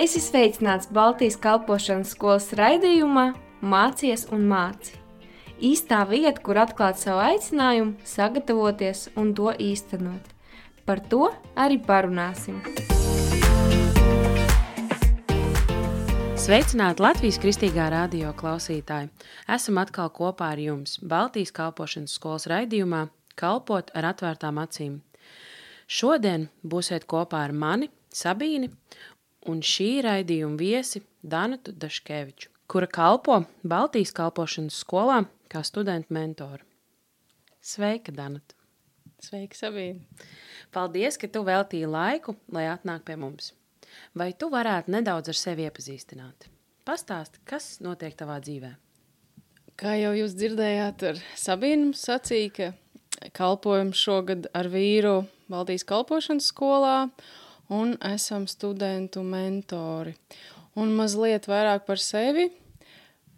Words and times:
Es 0.00 0.14
esmu 0.16 0.30
sveicināts 0.30 0.86
Baltijas 0.96 1.34
kalpošanas 1.36 2.14
skolas 2.14 2.46
raidījumā 2.56 3.34
Mācies 3.60 4.22
un 4.32 4.46
māci. 4.48 4.94
Īstā 5.60 5.98
vieta, 6.08 6.40
kur 6.40 6.56
atklāt 6.62 6.96
savu 6.96 7.20
aicinājumu, 7.20 7.98
sagatavoties 8.08 9.10
un 9.20 9.34
to 9.36 9.52
īstenot. 9.60 10.30
Par 10.88 11.04
to 11.12 11.28
arī 11.52 11.76
parunāsim. 11.84 12.62
Sveicināti 16.40 17.04
Latvijas 17.04 17.42
kristīgā 17.44 17.92
radio 17.92 18.32
klausītāji! 18.32 19.12
Esam 19.52 19.84
atkal 19.84 20.08
kopā 20.16 20.54
ar 20.54 20.64
jums 20.64 20.96
Baltijas 21.04 21.52
kalpošanas 21.52 22.16
skolas 22.16 22.48
raidījumā 22.48 23.10
Kalpot 23.36 23.92
ar 23.92 24.14
atvērtām 24.14 24.64
acīm. 24.64 25.02
Šodien 25.84 26.48
būsiet 26.64 27.04
kopā 27.04 27.44
ar 27.50 27.52
mani, 27.52 27.92
Sabīni, 28.10 28.66
un 29.48 29.62
šī 29.64 30.00
raidījuma 30.04 30.58
viesi 30.60 31.02
Danutu 31.22 31.72
Daškeviču, 31.72 32.50
kura 32.70 32.88
kalpo 32.90 33.42
Baltijas 33.62 34.12
kalpošanas 34.16 34.80
skolā 34.84 35.22
kā 35.50 35.62
studenta 35.66 36.12
mentora. 36.14 36.64
Sveika, 37.60 38.12
Danuta! 38.12 38.56
Sveika, 39.20 39.56
Sabīne! 39.56 40.06
Paldies, 40.72 41.18
ka 41.20 41.28
tu 41.28 41.42
veltīji 41.44 41.88
laiku, 41.90 42.36
lai 42.52 42.68
atnāk 42.70 43.04
pie 43.08 43.18
mums. 43.20 43.52
Vai 44.16 44.30
tu 44.32 44.48
varētu 44.52 44.92
nedaudz 44.94 45.32
ar 45.32 45.36
sevi 45.36 45.66
iepazīstināt? 45.66 46.46
Pastāsti, 46.88 47.42
kas 47.44 47.80
notiek 47.84 48.14
tavā 48.16 48.38
dzīvē? 48.40 48.70
Kā 49.80 49.96
jau 49.98 50.14
jūs 50.16 50.36
dzirdējāt, 50.38 51.04
ar 51.10 51.20
Sabīnu 51.40 51.92
sacīja, 51.96 52.70
ka 53.20 53.30
kalpojam 53.36 53.92
šogad 53.96 54.48
ar 54.56 54.70
vīru 54.72 55.24
Baltijas 55.50 55.84
kalpošanas 55.88 56.48
skolā, 56.52 57.10
un 57.70 57.94
esam 58.02 58.46
studentu 58.50 59.22
mentori. 59.22 60.14
Un 60.78 60.90
mazliet 60.94 61.46
vairāk 61.50 61.86
par 61.86 62.02
sevi. 62.02 62.48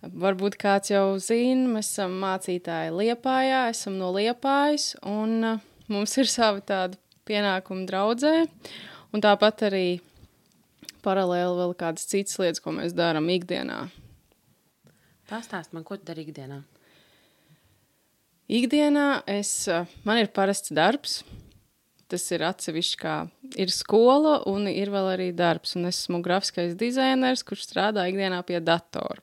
Varbūt 0.03 0.57
kāds 0.59 0.91
jau 0.91 1.15
zina, 1.23 1.69
mēs 1.77 1.93
esam 1.93 2.17
mācītāji 2.25 2.91
Liepājā, 2.97 3.69
esam 3.71 4.01
no 4.01 4.09
Liepājas, 4.17 4.97
un 5.07 5.37
uh, 5.47 5.61
mums 5.93 6.17
ir 6.19 6.27
savi 6.27 6.65
tādi 6.67 6.99
pienākumi 7.29 7.87
draudzē, 7.87 8.33
un 9.15 9.23
tāpat 9.23 9.63
arī 9.69 9.87
paralēli 11.07 11.55
vēl 11.61 11.77
kādas 11.79 12.09
citas 12.11 12.35
lietas, 12.43 12.63
ko 12.65 12.75
mēs 12.75 12.97
darām 12.99 13.31
ikdienā. 13.31 13.85
Pastāst 15.31 15.71
man, 15.71 15.87
ko 15.87 16.01
tu 16.01 16.09
dari 16.11 16.27
ikdienā? 16.27 16.59
Ikdienā 18.51 19.07
es, 19.31 19.55
uh, 19.71 19.87
man 20.03 20.19
ir 20.19 20.35
parasts 20.35 20.75
darbs, 20.75 21.21
tas 22.13 22.25
ir 22.35 22.45
atsevišķi, 22.45 22.99
kā 23.01 23.17
ir 23.61 23.73
skola 23.73 24.39
un 24.51 24.69
ir 24.71 24.93
vēl 24.93 25.13
arī 25.15 25.29
darbs. 25.37 25.77
Un 25.79 25.89
es 25.89 26.03
esmu 26.03 26.21
grafiskais 26.25 26.77
dizainers, 26.79 27.45
kurš 27.47 27.65
strādā 27.71 28.05
ikdienā 28.11 28.43
pie 28.47 28.61
datora. 28.61 29.23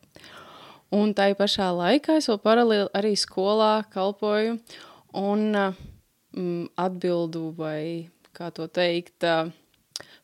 Un 0.96 1.14
tā 1.14 1.28
pašā 1.38 1.70
laikā 1.78 2.18
es 2.18 2.30
vēl 2.32 2.40
paralēli 2.42 2.90
arī 2.98 3.14
skolā 3.20 3.84
kalpoju 3.94 4.58
un 5.22 5.44
mm, 5.54 6.72
atbildu 6.82 7.52
vai, 7.58 8.10
kā 8.34 8.50
to 8.56 8.66
teikt, 8.66 9.28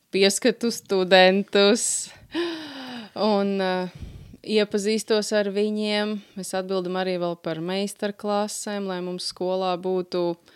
pieskatu 0.09 0.71
studentus 0.73 2.09
un 3.13 3.61
uh, 3.61 3.93
iepazīstos 4.41 5.29
ar 5.37 5.51
viņiem. 5.53 6.17
Mēs 6.33 6.55
atbildam 6.57 6.97
arī 6.97 7.19
par 7.45 7.61
meistarklasēm, 7.61 8.89
lai 8.89 9.03
mums 9.05 9.29
skolā 9.29 9.75
būtu 9.77 10.27
uh, 10.33 10.53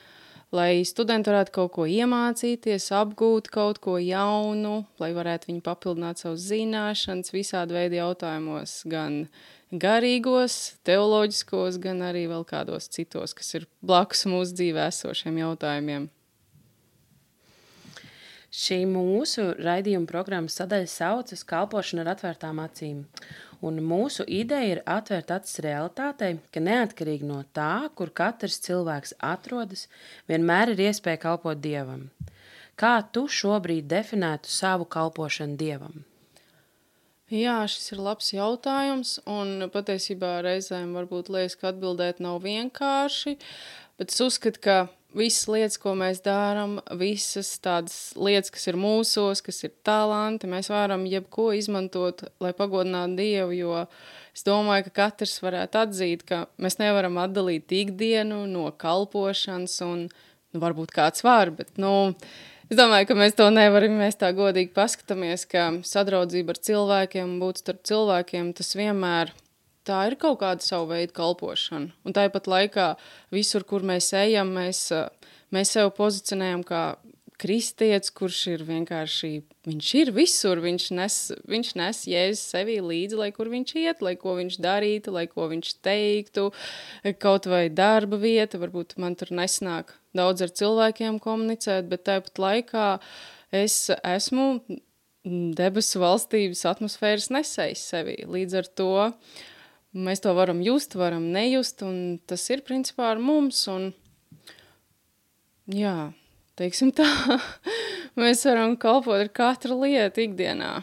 lai 0.55 0.81
studenti 0.88 1.30
varētu 1.30 1.53
kaut 1.53 1.73
ko 1.75 1.86
iemācīties, 1.89 2.89
apgūt 2.95 3.50
kaut 3.53 3.80
ko 3.83 3.97
jaunu, 4.02 4.83
lai 5.02 5.11
varētu 5.17 5.52
viņi 5.52 5.64
papildināt 5.66 6.22
savus 6.22 6.47
zināšanas 6.50 7.33
visādi 7.33 7.78
veidi 7.78 8.00
jautājumos, 8.00 8.80
gan 8.89 9.23
garīgos, 9.69 10.59
teoloģiskos, 10.88 11.78
gan 11.84 12.01
arī 12.09 12.25
vēl 12.31 12.46
kādos 12.50 12.90
citos, 12.90 13.35
kas 13.38 13.53
ir 13.59 13.68
blakus 13.85 14.25
mūsu 14.29 14.57
dzīvē 14.57 14.90
esošiem 14.90 15.38
jautājumiem. 15.44 16.09
Šī 18.59 18.81
mūsu 18.90 19.53
raidījuma 19.56 20.09
programmas 20.09 20.58
sadaļa 20.59 20.90
saucas 20.92 21.46
Kalpošana 21.47 22.03
ar 22.03 22.09
atvērtām 22.16 22.59
acīm. 22.59 23.06
Un 23.64 23.80
mūsu 23.84 24.25
ideja 24.28 24.74
ir 24.74 24.81
atvērt 24.88 25.31
acis 25.36 25.62
realitātei, 25.64 26.34
ka 26.52 26.64
neatkarīgi 26.64 27.28
no 27.28 27.40
tā, 27.56 27.88
kur 27.96 28.12
katrs 28.16 28.59
cilvēks 28.66 29.16
atrodas, 29.24 29.86
vienmēr 30.31 30.74
ir 30.74 30.84
iespēja 30.90 31.22
kalpot 31.24 31.62
dievam. 31.64 32.09
Kā 32.80 32.98
tu 33.16 33.28
šobrīd 33.31 33.88
definētu 33.92 34.52
savu 34.52 34.88
kalpošanu 34.92 35.59
dievam? 35.59 36.03
Jā, 37.31 37.62
šis 37.69 37.92
ir 37.94 38.03
labs 38.03 38.31
jautājums, 38.34 39.19
un 39.30 39.69
patiesībā 39.72 40.40
reizēm 40.44 40.96
varbūt 40.98 41.31
liekas, 41.31 41.59
ka 41.59 41.72
atbildēt 41.72 42.24
nav 42.24 42.40
vienkārši, 42.44 43.38
bet 44.02 44.16
es 44.16 44.24
uzskatu, 44.25 44.64
ka 44.64 44.78
visas 45.16 45.47
lietas, 45.50 45.78
ko 45.81 45.96
mēs 45.97 46.22
darām, 46.25 46.78
visas 47.00 47.52
tādas 47.64 47.97
lietas, 48.20 48.52
kas 48.53 48.68
ir 48.70 48.78
mūsos, 48.80 49.42
kas 49.46 49.64
ir 49.66 49.74
talanti, 49.86 50.50
mēs 50.50 50.70
varam 50.72 51.08
jebko 51.09 51.50
izmantot, 51.58 52.28
lai 52.44 52.53
pagodinātu 52.58 53.18
Dievu, 53.19 53.56
jo 53.58 53.74
es 54.36 54.46
domāju, 54.48 54.90
ka 54.90 54.96
katrs 55.03 55.40
varētu 55.44 55.81
atzīt, 55.84 56.25
ka 56.30 56.46
mēs 56.62 56.80
nevaram 56.81 57.18
atdalīt 57.22 57.72
ikdienu 57.81 58.46
no 58.50 58.69
kalpošanas, 58.72 59.80
un 59.88 60.08
nu, 60.09 60.62
varbūt 60.62 60.94
kāds 60.96 61.25
var, 61.25 61.53
bet, 61.56 61.75
nu, 61.81 62.14
Es 62.69 62.78
domāju, 62.78 63.08
ka 63.09 63.16
mēs 63.18 63.34
to 63.34 63.48
nevaram. 63.50 63.96
Mēs 63.98 64.19
tā 64.22 64.28
godīgi 64.38 64.69
paskatāmies, 64.75 65.48
ka 65.50 65.64
sadraudzība 65.90 66.53
ar 66.53 66.59
cilvēkiem, 66.68 67.31
būt 67.42 67.64
starp 67.64 67.80
cilvēkiem, 67.90 68.52
tas 68.53 68.75
vienmēr 68.78 69.31
ir 69.31 69.49
tā 69.89 70.05
ir 70.09 70.17
kaut 70.22 70.39
kāda 70.44 70.66
savu 70.66 70.91
veidu 70.94 71.16
kalpošana. 71.17 71.91
Un 72.05 72.16
tāpat 72.16 72.50
laikā 72.50 72.89
visur, 73.33 73.66
kur 73.67 73.85
mēs 73.85 74.11
ejam, 74.17 74.53
mēs, 74.55 74.88
mēs 75.55 75.75
sev 75.75 75.94
pozicionējam 75.97 76.66
kā 76.67 76.83
kristietis, 77.39 78.11
kurš 78.11 78.39
ir 78.51 78.63
vienkārši, 78.67 79.29
viņš 79.67 79.91
ir 80.01 80.11
visur, 80.16 80.59
viņš 80.63 80.88
nes, 80.97 81.17
viņš 81.50 81.69
nes 81.79 82.01
jēzus 82.11 82.41
sevī 82.51 82.79
līdzi, 82.83 83.19
lai 83.19 83.29
kur 83.35 83.51
viņš 83.51 83.75
iet, 83.79 84.03
lai 84.03 84.16
ko 84.19 84.35
viņš 84.39 84.59
darītu, 84.63 85.13
lai 85.16 85.25
ko 85.31 85.47
viņš 85.51 85.72
teiktu, 85.85 86.50
kaut 87.23 87.47
vai 87.50 87.67
darba 87.71 88.19
vieta, 88.19 88.59
varbūt 88.59 88.97
man 89.00 89.16
tur 89.19 89.31
nesnāk 89.35 89.95
daudz 90.17 90.44
ar 90.44 90.51
cilvēkiem 90.61 91.21
komunicēt, 91.23 91.88
bet 91.88 92.07
tāpat 92.09 92.44
laikā 92.44 92.89
es 93.56 93.85
esmu 94.03 94.50
debesu 95.56 96.01
valstības 96.01 96.66
atmosfēras 96.73 97.29
nesējis 97.31 97.88
sevī. 97.94 98.17
Līdz 98.27 98.59
ar 98.59 98.69
to 98.79 98.91
uh, 99.06 99.39
Mēs 99.89 100.22
to 100.22 100.35
varam 100.38 100.59
just, 100.61 100.94
varam 100.94 101.31
nejust, 101.33 101.81
un 101.81 102.19
tas 102.29 102.44
ir 102.53 102.61
principā 102.61 103.07
ar 103.09 103.22
mums. 103.22 103.63
Un, 103.72 103.88
jā, 105.66 106.11
teiksim 106.59 106.91
tā, 106.94 107.07
mēs 108.22 108.45
varam 108.45 108.75
kalpot 108.77 109.17
ar 109.17 109.31
katru 109.33 109.79
lietu 109.81 110.27
ikdienā. 110.27 110.75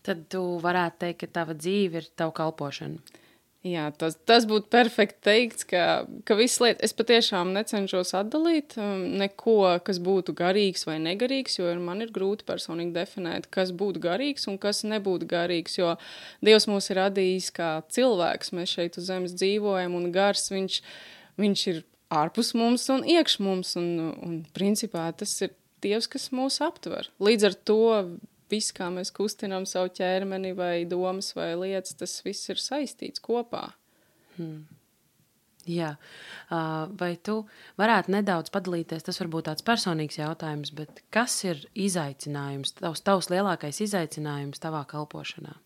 Tad 0.00 0.24
tu 0.32 0.40
varētu 0.64 1.02
teikt, 1.04 1.20
ka 1.20 1.34
tava 1.40 1.56
dzīve 1.58 2.00
ir 2.00 2.08
tava 2.16 2.32
kalpošana. 2.38 3.19
Jā, 3.60 3.90
tas, 3.92 4.14
tas 4.24 4.46
būtu 4.48 4.70
perfekti 4.72 5.18
teikts, 5.26 5.66
ka, 5.68 6.06
ka 6.24 6.36
visas 6.38 6.62
lietas, 6.62 6.86
es 6.86 6.96
patiešām 6.96 7.50
necenšos 7.52 8.14
atdalīt 8.16 8.72
um, 8.80 9.02
neko, 9.20 9.74
kas 9.84 9.98
būtu 10.00 10.32
garīgs 10.38 10.86
vai 10.88 10.96
negarīgs, 11.04 11.58
jo 11.58 11.74
man 11.84 12.00
ir 12.00 12.08
grūti 12.14 12.46
personīgi 12.48 12.94
definēt, 12.96 13.50
kas 13.52 13.74
būtu 13.76 14.00
garīgs 14.00 14.48
un 14.48 14.56
kas 14.62 14.80
nebūtu 14.88 15.28
garīgs, 15.28 15.76
jo 15.76 15.92
Dievs 16.40 16.70
mūs 16.72 16.88
ir 16.88 17.02
radījis 17.02 17.50
kā 17.60 17.70
cilvēks, 17.92 18.54
mēs 18.56 18.72
šeit 18.78 18.96
uz 18.96 19.10
zemes 19.12 19.36
dzīvojam 19.36 19.98
un 19.98 20.08
gars, 20.14 20.48
viņš, 20.54 20.80
viņš 21.44 21.68
ir 21.74 21.84
ārpus 22.16 22.54
mums 22.56 22.88
un 22.96 23.04
iekš 23.04 23.38
mums, 23.44 23.76
un, 23.76 23.92
un 24.24 24.40
principā 24.56 25.10
tas 25.12 25.36
ir 25.44 25.52
Dievs, 25.84 26.08
kas 26.08 26.30
mūs 26.32 26.62
aptver. 26.64 27.12
Līdz 27.20 27.50
ar 27.50 27.60
to 27.68 27.82
viss, 28.50 28.74
kā 28.76 28.90
mēs 28.92 29.12
kustinām 29.14 29.66
savu 29.68 29.92
ķermeni, 29.96 30.52
vai 30.58 30.74
domas, 30.88 31.32
vai 31.36 31.52
lietas, 31.58 31.96
tas 32.00 32.18
viss 32.26 32.50
ir 32.52 32.60
saistīts 32.60 33.22
kopā. 33.22 33.70
Hmm. 34.36 34.66
Jā, 35.68 35.90
vai 36.48 37.10
tu 37.20 37.42
varētu 37.78 38.14
nedaudz 38.14 38.52
padalīties? 38.54 39.04
Tas 39.04 39.20
varbūt 39.20 39.50
tāds 39.50 39.64
personīgs 39.66 40.16
jautājums, 40.18 40.72
bet 40.74 41.02
kas 41.12 41.36
ir 41.44 41.60
izaicinājums, 41.76 42.72
tavs, 42.80 43.02
tavs 43.04 43.28
lielākais 43.32 43.82
izaicinājums 43.84 44.62
tavā 44.62 44.86
kalpošanā? 44.88 45.58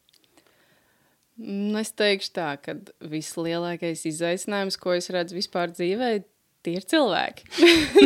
Mm, 1.39 1.79
es 1.81 1.95
teikšu 1.95 2.35
tā, 2.35 2.51
ka 2.63 2.77
vislielākais 3.11 4.05
izaicinājums, 4.11 4.79
ko 4.83 4.95
es 4.99 5.11
redzu 5.15 5.39
vispār 5.39 5.73
dzīvē, 5.75 6.11
tie 6.65 6.77
ir 6.81 6.87
cilvēki. 6.89 7.49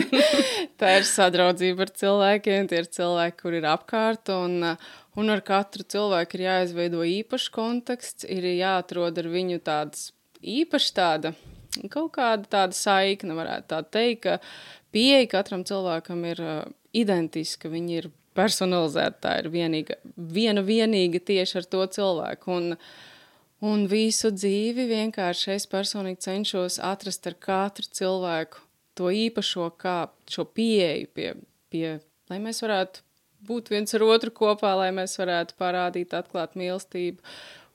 tā 0.80 0.94
ir 0.98 1.06
sadraudzība 1.08 1.86
ar 1.86 1.92
cilvēkiem, 2.02 2.68
tie 2.70 2.82
ir 2.82 2.90
cilvēki, 2.98 3.38
kur 3.42 3.56
ir 3.58 3.68
apkārt. 3.70 4.32
Un, 4.34 4.74
un 5.18 5.34
ar 5.34 5.44
katru 5.46 5.86
cilvēku 5.86 6.38
ir 6.38 6.46
jāizveido 6.48 7.04
īpašs 7.06 7.48
konteksts, 7.54 8.28
ir 8.28 8.46
jāatrod 8.58 9.18
ar 9.22 9.30
viņu 9.32 9.62
tāds 9.66 10.10
īpašs 10.42 10.92
tāda. 10.96 11.34
Kaut 11.92 12.12
kāda 12.16 12.48
tāda 12.50 12.76
saikne, 12.76 13.36
varētu 13.38 13.70
tā 13.70 13.82
teikt, 13.96 14.24
ka 14.26 14.38
pieeja 14.94 15.26
katram 15.30 15.66
cilvēkam 15.68 16.24
ir 16.30 16.40
uh, 16.42 16.62
identiska. 16.96 17.70
Viņi 17.70 18.00
ir 18.00 18.10
personalizēta. 18.38 19.18
Tā 19.26 19.34
ir 19.42 19.50
vienīga, 19.52 19.98
viena 20.16 20.64
vienīga 20.64 21.20
tieši 21.30 21.60
ar 21.62 21.68
to 21.70 21.84
cilvēku. 21.98 22.54
Un, 22.54 22.74
un 23.64 23.86
visu 23.90 24.30
dzīvi 24.34 24.86
vienkārši 24.90 25.54
es 25.56 25.66
personīgi 25.70 26.24
cenšos 26.28 26.78
atrast 26.84 27.26
ar 27.30 27.36
katru 27.42 27.86
cilvēku 28.00 28.64
to 28.98 29.12
īpašo, 29.14 29.70
kā 29.78 30.08
šo 30.30 30.44
pieeju 30.44 31.10
pie, 31.14 31.28
pie 31.70 31.98
lai 32.30 32.40
mēs 32.42 32.62
varētu 32.64 33.04
būt 33.48 33.70
viens 33.72 33.94
ar 33.94 34.04
otru 34.08 34.32
kopā, 34.34 34.74
lai 34.78 34.90
mēs 34.94 35.14
varētu 35.20 35.56
parādīt, 35.60 36.14
atklāt 36.16 36.58
mīlestību 36.58 37.22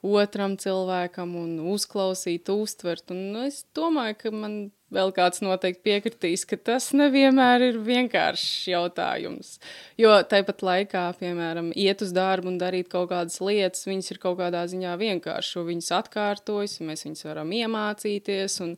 otram 0.03 0.57
cilvēkam 0.59 1.35
un 1.39 1.53
uzklausīt, 1.73 2.51
uztvert. 2.51 3.13
Un 3.15 3.45
es 3.45 3.63
domāju, 3.75 4.17
ka 4.19 4.33
man 4.35 4.57
vēl 4.93 5.13
kāds 5.15 5.41
noteikti 5.43 5.83
piekritīs, 5.87 6.45
ka 6.49 6.57
tas 6.69 6.91
nevienmēr 6.95 7.67
ir 7.69 7.79
vienkāršs 7.83 8.67
jautājums. 8.71 9.55
Jo 9.99 10.15
tāpat 10.29 10.63
laikā, 10.65 11.05
piemēram, 11.19 11.71
iet 11.75 12.03
uz 12.05 12.13
darbu 12.15 12.51
un 12.53 12.59
darīt 12.61 12.91
kaut 12.91 13.09
kādas 13.11 13.39
lietas, 13.43 13.87
viņas 13.89 14.13
ir 14.13 14.21
kaut 14.23 14.39
kādā 14.41 14.65
ziņā 14.69 14.93
vienkāršas, 15.01 15.57
jo 15.57 15.65
viņas 15.69 15.91
atkārtojas, 15.99 16.77
mēs 16.85 17.07
viņas 17.07 17.25
varam 17.29 17.55
iemācīties. 17.57 18.59
Un, 18.65 18.77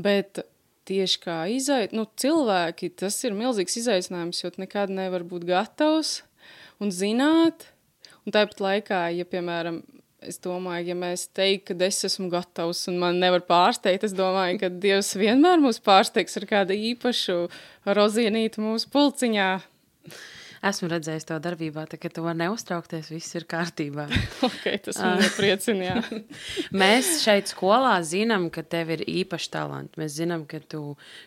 bet 0.00 0.42
tieši 0.90 1.20
kā 1.22 1.38
izaicinājums, 1.52 1.96
nu, 1.98 2.06
cilvēki, 2.20 2.92
tas 2.98 3.18
ir 3.26 3.36
milzīgs 3.38 3.78
izaicinājums, 3.82 4.42
jo 4.42 4.52
nekad 4.60 4.92
nevar 4.94 5.26
būt 5.28 5.46
gatavs 5.50 6.20
un 6.80 6.92
zināt. 6.94 7.68
Un 8.26 8.34
tāpat 8.36 8.60
laikā, 8.60 9.04
ja, 9.16 9.24
piemēram, 9.28 9.80
es 10.26 10.40
domāju, 10.42 10.90
ja 10.90 10.96
mēs 10.98 11.26
teiktu, 11.36 11.76
ka 11.76 11.86
es 11.88 12.04
esmu 12.08 12.28
gatavs 12.32 12.82
un 12.90 12.98
man 13.02 13.20
nevar 13.22 13.44
pārsteigt, 13.48 14.04
es 14.08 14.16
domāju, 14.16 14.60
ka 14.62 14.72
Dievs 14.82 15.14
vienmēr 15.18 15.62
mūs 15.62 15.80
pārsteigs 15.84 16.36
ar 16.40 16.46
kādu 16.50 16.76
īpašu 16.90 17.38
rozīnīti 17.88 18.64
mūsu 18.64 18.90
pulciņā. 18.92 19.50
Esmu 20.60 20.90
redzējis 20.92 21.24
to 21.24 21.38
darbībā, 21.40 21.86
tā, 21.88 21.96
ka 21.96 22.10
tu 22.12 22.20
vari 22.20 22.42
neuztraukties, 22.42 23.08
viss 23.08 23.36
ir 23.38 23.46
kārtībā. 23.48 24.04
okay, 24.48 24.76
tas 24.84 24.98
man 25.00 25.22
priecina. 25.32 26.02
Mēs 26.82 27.14
šeit 27.22 27.48
skolā 27.48 27.94
zinām, 28.04 28.50
ka 28.52 28.60
tev 28.60 28.92
ir 28.92 29.06
īpaši 29.08 29.48
talanti. 29.54 29.96
Mēs 30.02 30.18
zinām, 30.18 30.44
ka 30.50 30.60
tu 30.60 30.82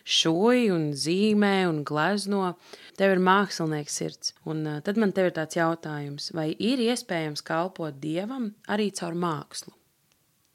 šoji 0.06 0.70
un 0.70 0.86
zīmē 0.94 1.64
un 1.66 1.82
glezno. 1.86 2.54
Tev 2.94 3.16
ir 3.16 3.24
mākslinieks 3.26 3.98
sirds. 3.98 4.34
Un 4.46 4.62
tad 4.86 5.02
man 5.02 5.10
tev 5.16 5.32
ir 5.32 5.38
tāds 5.40 5.58
jautājums, 5.58 6.30
vai 6.36 6.52
ir 6.54 6.86
iespējams 6.86 7.42
kalpot 7.42 7.98
Dievam 7.98 8.52
arī 8.70 8.92
caur 8.94 9.18
mākslu? 9.18 9.74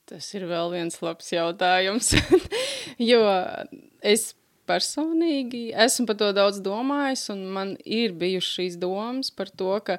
Tas 0.10 0.26
ir 0.34 0.48
vēl 0.50 0.72
viens 0.74 0.96
labs 1.04 1.28
jautājums, 1.36 2.16
jo 3.12 3.20
es 4.02 4.31
personīgi 4.69 5.69
esmu 5.74 6.06
par 6.10 6.19
to 6.21 6.30
daudz 6.38 6.62
domājis, 6.63 7.27
un 7.33 7.45
man 7.56 7.75
ir 7.86 8.13
bijušas 8.18 8.60
šīs 8.60 8.77
domas 8.81 9.33
par 9.33 9.50
to, 9.50 9.71
ka 9.86 9.98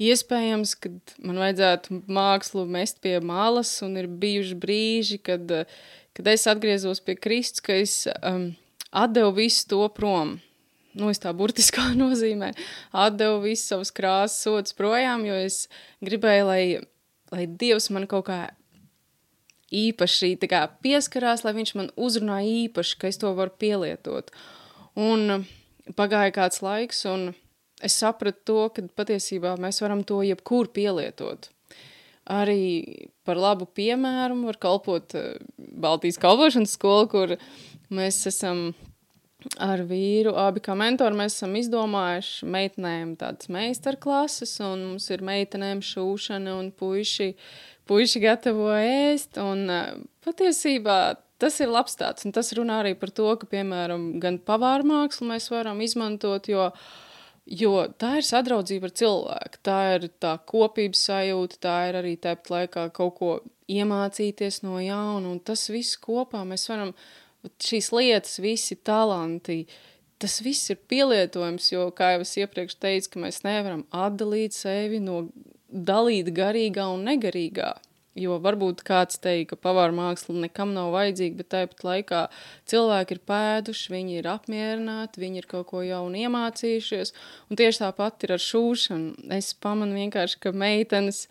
iespējams, 0.00 0.74
ka 0.78 0.90
man 1.26 1.42
vajadzētu 1.42 2.00
mākslu 2.10 2.64
mest 2.70 3.02
pie 3.04 3.18
malas, 3.22 3.76
un 3.86 3.98
ir 4.00 4.08
bijuši 4.08 4.58
brīži, 4.62 5.20
kad, 5.22 5.52
kad 6.16 6.32
es 6.32 6.46
atgriezos 6.50 7.02
pie 7.04 7.18
Kristus, 7.18 7.62
ka 7.64 7.76
es 7.82 8.00
um, 8.20 8.52
atdevu 8.94 9.34
visu 9.42 9.68
to 9.70 9.84
prom. 9.94 10.38
Nu, 10.94 11.10
es 11.10 11.18
tā 11.22 11.32
burtiskā 11.34 11.90
nozīmē 12.02 12.52
atdevu 12.94 13.42
visu 13.48 13.72
savus 13.72 13.90
krāsas 13.94 14.42
sotus 14.46 14.76
projām, 14.78 15.26
jo 15.26 15.38
es 15.42 15.64
gribēju, 16.06 16.50
lai, 16.50 16.62
lai 17.34 17.48
Dievs 17.50 17.90
man 17.94 18.06
kaut 18.10 18.28
kā 18.30 18.38
īpaši 19.74 20.34
kā, 20.50 20.64
pieskarās, 20.84 21.44
lai 21.46 21.54
viņš 21.56 21.74
man 21.78 21.90
uzrunā 21.96 22.40
īpaši, 22.46 22.98
ka 23.00 23.10
es 23.10 23.20
to 23.20 23.32
varu 23.36 23.54
pielietot. 23.58 24.30
Un 24.94 25.44
pagāja 25.98 26.34
kāds 26.34 26.62
laiks, 26.64 27.04
un 27.10 27.32
es 27.84 27.98
sapratu 28.00 28.44
to, 28.46 28.60
ka 28.76 28.86
patiesībā 29.02 29.56
mēs 29.60 29.82
varam 29.84 30.04
to 30.06 30.22
jebkur 30.24 30.70
pielietot. 30.74 31.50
Arī 32.30 33.10
par 33.26 33.36
labu 33.36 33.66
piemēru 33.68 34.46
var 34.46 34.56
kalpot 34.56 35.12
eh, 35.18 35.34
Baltijas 35.58 36.16
kalpošanas 36.22 36.78
skola, 36.78 37.08
kur 37.10 37.34
mēs 37.92 38.22
esam 38.30 38.70
ar 39.60 39.82
vīru, 39.84 40.32
abi 40.40 40.62
kā 40.64 40.72
mentori, 40.78 41.18
mēs 41.18 41.34
esam 41.36 41.52
izdomājuši 41.60 42.48
meitenēm 42.48 43.10
tādas 43.20 43.50
meistarklases, 43.52 44.54
un 44.64 44.86
mums 44.94 45.10
ir 45.12 45.20
meitenēm 45.26 45.82
šūšana 45.84 46.54
un 46.62 46.70
puiši 46.72 47.28
uh, 47.34 47.44
puiši 47.88 48.22
gatavo 48.24 48.70
ēst. 48.78 49.38
Un, 49.42 49.68
patiesībā 50.24 50.98
tas 51.42 51.56
ir 51.60 51.72
labs 51.72 51.98
tāds, 52.00 52.26
un 52.26 52.34
tas 52.34 52.52
runā 52.56 52.80
arī 52.82 52.94
par 52.98 53.12
to, 53.14 53.26
ka, 53.40 53.48
piemēram, 53.50 54.14
gan 54.22 54.38
pavāru 54.42 54.86
mākslu 54.88 55.28
mēs 55.32 55.50
varam 55.52 55.80
izmantot, 55.84 56.48
jo, 56.48 56.68
jo 57.44 57.74
tā 58.00 58.16
ir 58.20 58.28
sadraudzība 58.28 58.88
ar 58.88 58.94
cilvēku, 59.00 59.62
tā 59.66 59.80
ir 59.96 60.08
tā 60.22 60.36
kopības 60.50 61.06
sajūta, 61.10 61.60
tā 61.66 61.76
ir 61.90 62.00
arī 62.00 62.14
tāpat 62.20 62.54
laikā 62.54 62.86
kaut 62.96 63.18
ko 63.18 63.32
iemācīties 63.70 64.62
no 64.64 64.78
jauna, 64.82 65.34
un 65.34 65.40
tas 65.40 65.66
viss 65.72 65.98
kopā 66.00 66.44
mēs 66.48 66.68
varam, 66.70 66.94
šīs 67.60 67.90
lietas, 67.92 68.38
visi 68.40 68.76
talanti, 68.76 69.64
tas 70.22 70.38
viss 70.44 70.70
ir 70.72 70.80
pielietojams, 70.88 71.72
jo, 71.74 71.88
kā 71.96 72.14
jau 72.14 72.24
es 72.24 72.36
iepriekš 72.40 72.78
teicu, 72.80 73.10
ka 73.12 73.24
mēs 73.26 73.42
nevaram 73.44 73.84
atdalīt 73.92 74.56
sevi 74.56 75.02
no 75.02 75.26
dalīt 75.74 76.30
garīgā 76.34 76.86
un 76.94 77.04
negarīgā. 77.08 77.74
Jo 78.14 78.36
varbūt 78.38 78.84
kāds 78.86 79.18
teikt, 79.18 79.48
ka 79.50 79.56
pavāra 79.58 79.90
māksla 79.94 80.36
nekam 80.44 80.70
nav 80.76 80.92
vajadzīga, 80.94 81.38
bet 81.40 81.48
tāpat 81.50 81.80
laikā 81.82 82.20
cilvēki 82.70 83.16
ir 83.16 83.20
pēduši, 83.26 83.90
viņi 83.90 84.18
ir 84.20 84.28
apmierināti, 84.30 85.22
viņi 85.24 85.42
ir 85.42 85.48
kaut 85.50 85.66
ko 85.72 85.82
jaunu 85.82 86.20
iemācījušies. 86.22 87.10
Un 87.50 87.58
tieši 87.58 87.82
tāpat 87.82 88.28
ir 88.28 88.36
ar 88.36 88.44
šūšanu. 88.44 89.26
Es 89.34 89.50
pamanu 89.58 89.98
vienkārši, 89.98 90.38
ka 90.46 90.54
meitenes. 90.54 91.24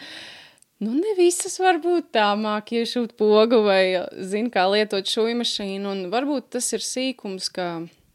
Nu, 0.84 0.92
ne 0.92 1.16
visas 1.16 1.56
varbūt 1.64 2.12
tā 2.18 2.28
māk 2.36 2.76
iešūt 2.76 3.16
pogu 3.16 3.64
vai 3.64 4.04
zina, 4.20 4.52
kā 4.52 4.68
lietot 4.68 5.08
šūnu 5.08 5.40
mašīnu. 5.40 5.88
Un 5.88 6.08
varbūt 6.12 6.52
tas 6.58 6.68
ir 6.76 6.84
sīkums, 6.84 7.48
ka 7.48 7.70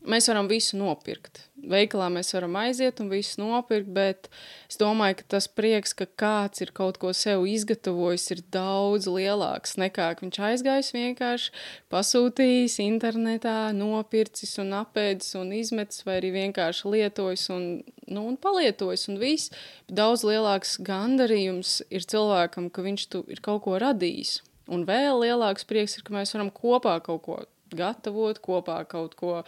mēs 0.05 0.29
varam 0.29 0.53
visu 0.53 0.77
nopirkt. 0.77 1.48
Veikalā 1.67 2.07
mēs 2.13 2.31
varam 2.37 2.55
aiziet 2.61 3.01
un 3.03 3.09
visu 3.11 3.41
nopirkt, 3.41 3.89
bet 3.91 4.29
es 4.71 4.79
domāju, 4.79 5.19
ka 5.19 5.25
tas 5.35 5.49
prieks, 5.51 5.95
ka 5.97 6.07
kāds 6.07 6.63
ir 6.63 6.71
kaut 6.77 7.01
ko 7.03 7.11
sev 7.17 7.47
izgatavojis, 7.51 8.29
ir 8.35 8.43
daudz 8.55 9.09
lielāks 9.11 9.75
nekā 9.81 10.09
viņš 10.21 10.39
aizgājis 10.51 10.93
vienkārši 10.95 11.53
pasūtījis 11.93 12.79
internetā, 12.85 13.57
nopircis 13.77 14.55
un 14.63 14.77
apēdis 14.81 15.35
un 15.41 15.53
izmetis 15.57 16.07
vai 16.07 16.21
arī 16.21 16.33
vienkārši 16.37 16.95
lietojis 16.95 17.49
un, 17.55 17.69
nu, 18.07 18.25
un 18.25 18.39
palietojis 18.39 19.09
un 19.11 19.19
viss. 19.21 19.53
Daudz 19.91 20.25
lielāks 20.29 20.79
gandarījums 20.85 21.81
ir 21.91 22.07
cilvēkam, 22.07 22.71
ka 22.71 22.87
viņš 22.87 23.09
tu 23.13 23.25
ir 23.29 23.43
kaut 23.45 23.65
ko 23.67 23.79
radījis. 23.83 24.39
Un 24.69 24.85
vēl 24.89 25.25
lielāks 25.25 25.67
prieks 25.69 25.97
ir, 25.97 26.05
ka 26.05 26.15
mēs 26.15 26.35
varam 26.37 26.53
kopā 26.55 26.99
kaut 27.05 27.25
ko 27.25 27.39
gatavot, 27.75 28.41
kopā 28.45 28.83
kaut 28.89 29.17
ko 29.19 29.41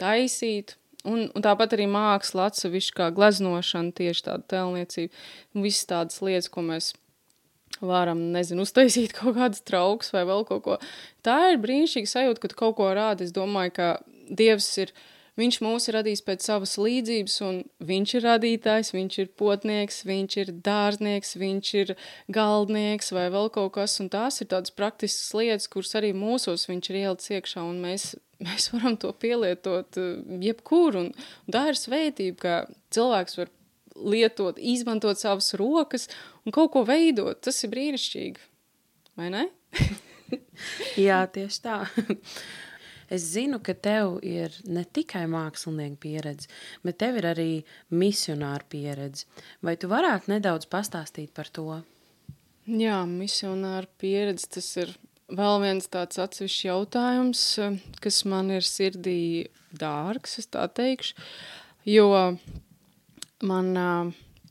taisīt. 0.00 0.76
Un, 1.04 1.26
un 1.36 1.44
tāpat 1.44 1.74
arī 1.76 1.84
māksla, 1.90 2.48
atsevišķi 2.48 2.94
kā 2.96 3.10
gleznošana, 3.12 3.92
tieši 3.96 4.28
tāda 4.30 4.46
tēlniecība, 4.54 5.24
visas 5.60 5.88
tādas 5.90 6.22
lietas, 6.24 6.48
ko 6.52 6.64
mēs 6.64 6.94
varam, 7.84 8.20
nezinu, 8.34 8.64
uztaisīt 8.64 9.12
kaut 9.18 9.36
kādas 9.38 9.64
trauks 9.66 10.14
vai 10.14 10.24
vēl 10.28 10.46
kaut 10.48 10.64
ko. 10.64 10.78
Tā 11.26 11.38
ir 11.52 11.60
brīnišķīga 11.64 12.12
sajūta, 12.14 12.46
kad 12.46 12.56
kaut 12.58 12.78
ko 12.80 12.92
rāda. 12.96 13.26
Es 13.26 13.34
domāju, 13.36 13.76
ka 13.76 13.90
Dievs 14.24 14.70
ir 14.80 14.94
Viņš 15.34 15.56
mūs 15.64 15.88
ir 15.90 15.96
radījis 15.96 16.20
pēc 16.22 16.44
savas 16.46 16.76
līdzības, 16.78 17.36
un 17.42 17.56
viņš 17.82 18.12
ir 18.14 18.22
radītājs, 18.22 18.92
viņš 18.94 19.16
ir 19.18 19.30
potnieks, 19.40 20.04
viņš 20.06 20.36
ir 20.44 20.52
dārznieks, 20.62 21.34
viņš 21.40 21.70
ir 21.80 21.90
galdnieks 22.36 23.10
vai 23.16 23.24
vēl 23.34 23.50
kaut 23.56 23.72
kas, 23.74 23.96
un 23.98 24.12
tās 24.12 24.38
ir 24.44 24.52
tādas 24.52 24.70
praktiskas 24.70 25.34
lietas, 25.34 25.66
kuras 25.72 25.90
arī 25.98 26.12
mūsos 26.14 26.68
viņš 26.70 26.90
ir 26.92 27.00
ielicis 27.00 27.34
iekšā, 27.34 27.66
un 27.66 27.82
mēs, 27.82 28.12
mēs 28.42 28.70
varam 28.74 28.96
to 29.00 29.12
pielietot 29.20 30.00
uh, 30.00 30.40
jebkur, 30.42 30.98
un, 31.02 31.12
un 31.14 31.54
tā 31.54 31.68
ir 31.70 31.78
svētība, 31.78 32.38
ka 32.40 32.54
cilvēks 32.94 33.38
var 33.40 33.52
lietot, 33.94 34.58
izmantot 34.58 35.20
savas 35.20 35.52
rokas 35.58 36.08
un 36.44 36.54
kaut 36.54 36.72
ko 36.74 36.82
veidot, 36.88 37.38
tas 37.44 37.62
ir 37.62 37.72
brīnišķīgi, 37.74 38.50
vai 39.20 39.30
ne? 39.34 39.48
Jā, 41.06 41.24
tieši 41.30 41.62
tā. 41.64 41.78
Es 43.12 43.26
zinu, 43.34 43.60
ka 43.62 43.74
tev 43.76 44.16
ir 44.24 44.54
ne 44.64 44.82
tikai 44.84 45.26
mākslinieka 45.30 45.98
pieredze, 46.00 46.48
bet 46.82 46.98
tev 47.02 47.20
ir 47.20 47.28
arī 47.34 47.50
misionāra 47.92 48.64
pieredze. 48.70 49.28
Vai 49.62 49.76
tu 49.78 49.90
varētu 49.92 50.32
nedaudz 50.32 50.66
pastāstīt 50.72 51.34
par 51.36 51.50
to? 51.52 51.82
Jā, 52.64 53.02
misionāra 53.04 53.86
pieredze 54.00 54.48
tas 54.56 54.70
ir 54.80 54.94
vēl 55.32 55.60
viens 55.62 55.88
tāds 55.90 56.20
atsevišķs 56.20 56.66
jautājums, 56.66 57.44
kas 58.02 58.24
man 58.28 58.50
ir 58.54 58.66
sirdī 58.66 59.48
dārgs, 59.74 60.38
es 60.42 60.50
tā 60.52 60.66
teikšu, 60.68 61.16
jo 61.88 62.08
man 63.44 63.72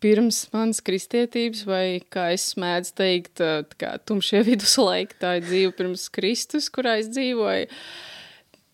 pirms 0.04 0.46
manas 0.52 0.82
kristietības, 0.84 1.64
vai 1.68 1.86
kā 2.12 2.32
es 2.36 2.50
mēdzu 2.60 2.96
teikt, 3.00 3.44
kā 3.80 3.96
tumšie 4.04 4.44
viduslaiki, 4.50 5.20
tā 5.22 5.38
ir 5.40 5.48
dzīve 5.48 5.76
pirms 5.78 6.10
Kristus, 6.14 6.72
kurā 6.74 6.98
es 7.02 7.12
dzīvoju, 7.14 7.70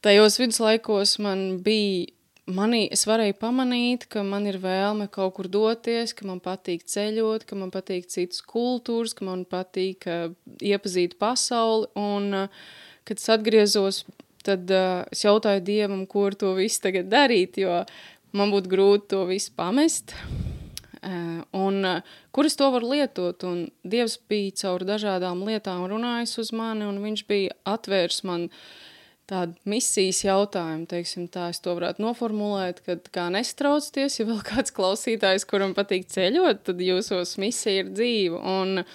tajos 0.06 0.40
viduslaikos 0.42 1.20
man 1.24 1.60
bija 1.66 2.10
manī 2.54 2.86
es 2.94 3.06
varēju 3.08 3.36
pamanīt, 3.40 4.06
ka 4.12 4.24
man 4.26 4.48
ir 4.50 4.60
vēlme 4.62 5.10
kaut 5.14 5.36
kur 5.38 5.50
doties, 5.52 6.14
ka 6.18 6.28
man 6.28 6.42
patīk 6.44 6.86
ceļot, 6.90 7.46
ka 7.48 7.58
man 7.60 7.72
patīk 7.74 8.10
citas 8.12 8.42
kultūras, 8.46 9.16
ka 9.18 9.28
man 9.28 9.46
patīk 9.50 10.08
uh, 10.10 10.30
iepazīt 10.62 11.18
pasauli. 11.22 11.90
Un, 12.00 12.30
uh, 12.46 12.68
kad 13.08 13.22
es 13.22 13.30
atgriezos, 13.34 14.04
tad 14.46 14.70
uh, 14.74 15.06
es 15.14 15.24
jautāju 15.26 15.64
Dievam, 15.66 16.06
ko 16.10 16.30
ar 16.30 16.38
to 16.40 16.54
visu 16.58 16.84
tagad 16.88 17.10
darīt, 17.12 17.62
jo 17.62 17.82
man 18.36 18.54
būtu 18.54 18.72
grūti 18.72 19.12
to 19.16 19.24
visu 19.30 19.54
pamest. 19.58 20.16
Uh, 21.00 21.40
un 21.56 21.80
uh, 21.88 22.14
kur 22.36 22.50
es 22.50 22.58
to 22.60 22.68
varu 22.74 22.92
lietot? 22.92 23.46
Un 23.48 23.68
Dievs 23.88 24.20
bija 24.30 24.58
caur 24.66 24.84
dažādām 24.88 25.46
lietām 25.48 25.86
runājis 25.92 26.38
uz 26.44 26.54
mani, 26.56 26.88
un 26.90 27.00
viņš 27.06 27.26
bija 27.30 27.56
atvērs 27.78 28.24
man 28.28 28.50
uh, 28.50 28.64
tādu 29.30 29.56
misijas 29.70 30.24
jautājumu, 30.26 30.88
teiksim, 30.90 31.30
tā 31.32 31.50
es 31.54 31.62
to 31.64 31.76
varētu 31.78 32.04
noformulēt, 32.04 32.82
kad 32.88 33.08
kā 33.14 33.30
nestraucties, 33.34 34.20
ja 34.20 34.28
vēl 34.30 34.44
kāds 34.52 34.76
klausītājs, 34.76 35.48
kuram 35.50 35.76
patīk 35.78 36.10
ceļot, 36.12 36.66
tad 36.72 36.84
jūsos 36.84 37.38
misija 37.42 37.86
ir 37.86 37.94
dzīva. 37.94 38.44
Un, 38.60 38.86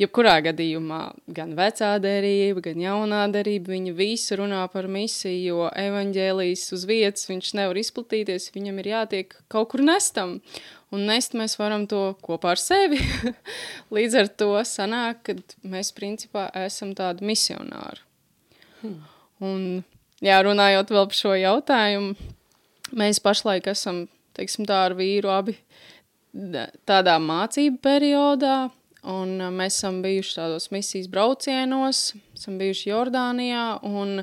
jebkurā 0.00 0.38
gadījumā, 0.48 1.00
gan 1.36 1.54
vecā 1.58 1.92
derība, 2.02 2.62
gan 2.64 2.80
jaunā 2.82 3.22
derība, 3.32 3.74
viņa 3.74 3.94
visi 3.96 4.38
runā 4.38 4.62
par 4.72 4.88
misiju, 4.90 5.42
jo 5.46 5.66
evaņģēlijas 5.78 6.64
uz 6.76 6.86
vietas 6.88 7.28
viņš 7.30 7.52
nevar 7.58 7.80
izplatīties, 7.80 8.50
viņam 8.54 8.80
ir 8.82 8.90
jātiek 8.94 9.36
kaut 9.52 9.72
kur 9.72 9.84
nestam. 9.84 10.40
Un 10.92 11.06
nest 11.08 11.32
mēs 11.38 11.56
varam 11.56 11.86
to 11.88 12.02
kopā 12.24 12.52
ar 12.52 12.60
sevi. 12.60 12.98
Līdz 13.96 14.18
ar 14.20 14.28
to 14.42 14.50
sanāk, 14.68 15.22
ka 15.24 15.36
mēs 15.64 15.92
principā 15.96 16.50
esam 16.66 16.92
tādi 16.98 17.24
misionāri. 17.30 18.04
Hmm. 18.82 18.98
Un, 19.42 19.82
jā, 20.22 20.38
runājot 20.46 20.92
vēl 20.94 21.08
par 21.10 21.18
šo 21.18 21.34
jautājumu, 21.34 22.30
mēs 22.98 23.18
pašlaik 23.24 23.66
esam, 23.72 24.04
teiksim 24.36 24.68
tā, 24.68 24.84
ar 24.86 24.94
vīru 24.98 25.32
abi 25.32 25.56
tādā 26.88 27.18
mācību 27.20 27.80
periodā, 27.82 28.70
un 29.10 29.34
mēs 29.56 29.80
esam 29.80 30.00
bijuši 30.04 30.36
tādos 30.38 30.70
misijas 30.72 31.10
braucienos, 31.12 32.12
esam 32.36 32.58
bijuši 32.60 32.92
Jordānijā, 32.92 33.66
un 33.82 34.22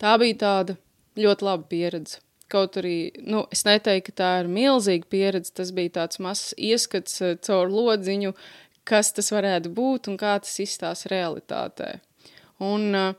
tā 0.00 0.14
bija 0.22 0.38
tāda 0.44 0.78
ļoti 1.18 1.48
laba 1.48 1.66
pieredze. 1.70 2.20
Kaut 2.54 2.76
arī, 2.78 3.10
nu, 3.26 3.42
es 3.50 3.64
neteiktu, 3.66 4.12
ka 4.12 4.20
tā 4.20 4.30
ir 4.42 4.50
milzīga 4.52 5.08
pieredze, 5.10 5.50
tas 5.56 5.72
bija 5.74 5.96
tāds 5.98 6.20
mazs 6.22 6.52
ieskats 6.60 7.18
caur 7.42 7.72
lodziņu, 7.72 8.34
kas 8.86 9.10
tas 9.16 9.32
varētu 9.34 9.72
būt 9.74 10.12
un 10.12 10.18
kā 10.20 10.36
tas 10.44 10.54
izstās 10.62 11.08
realitātē. 11.10 11.96
Un 12.62 12.84
uh, 12.94 13.16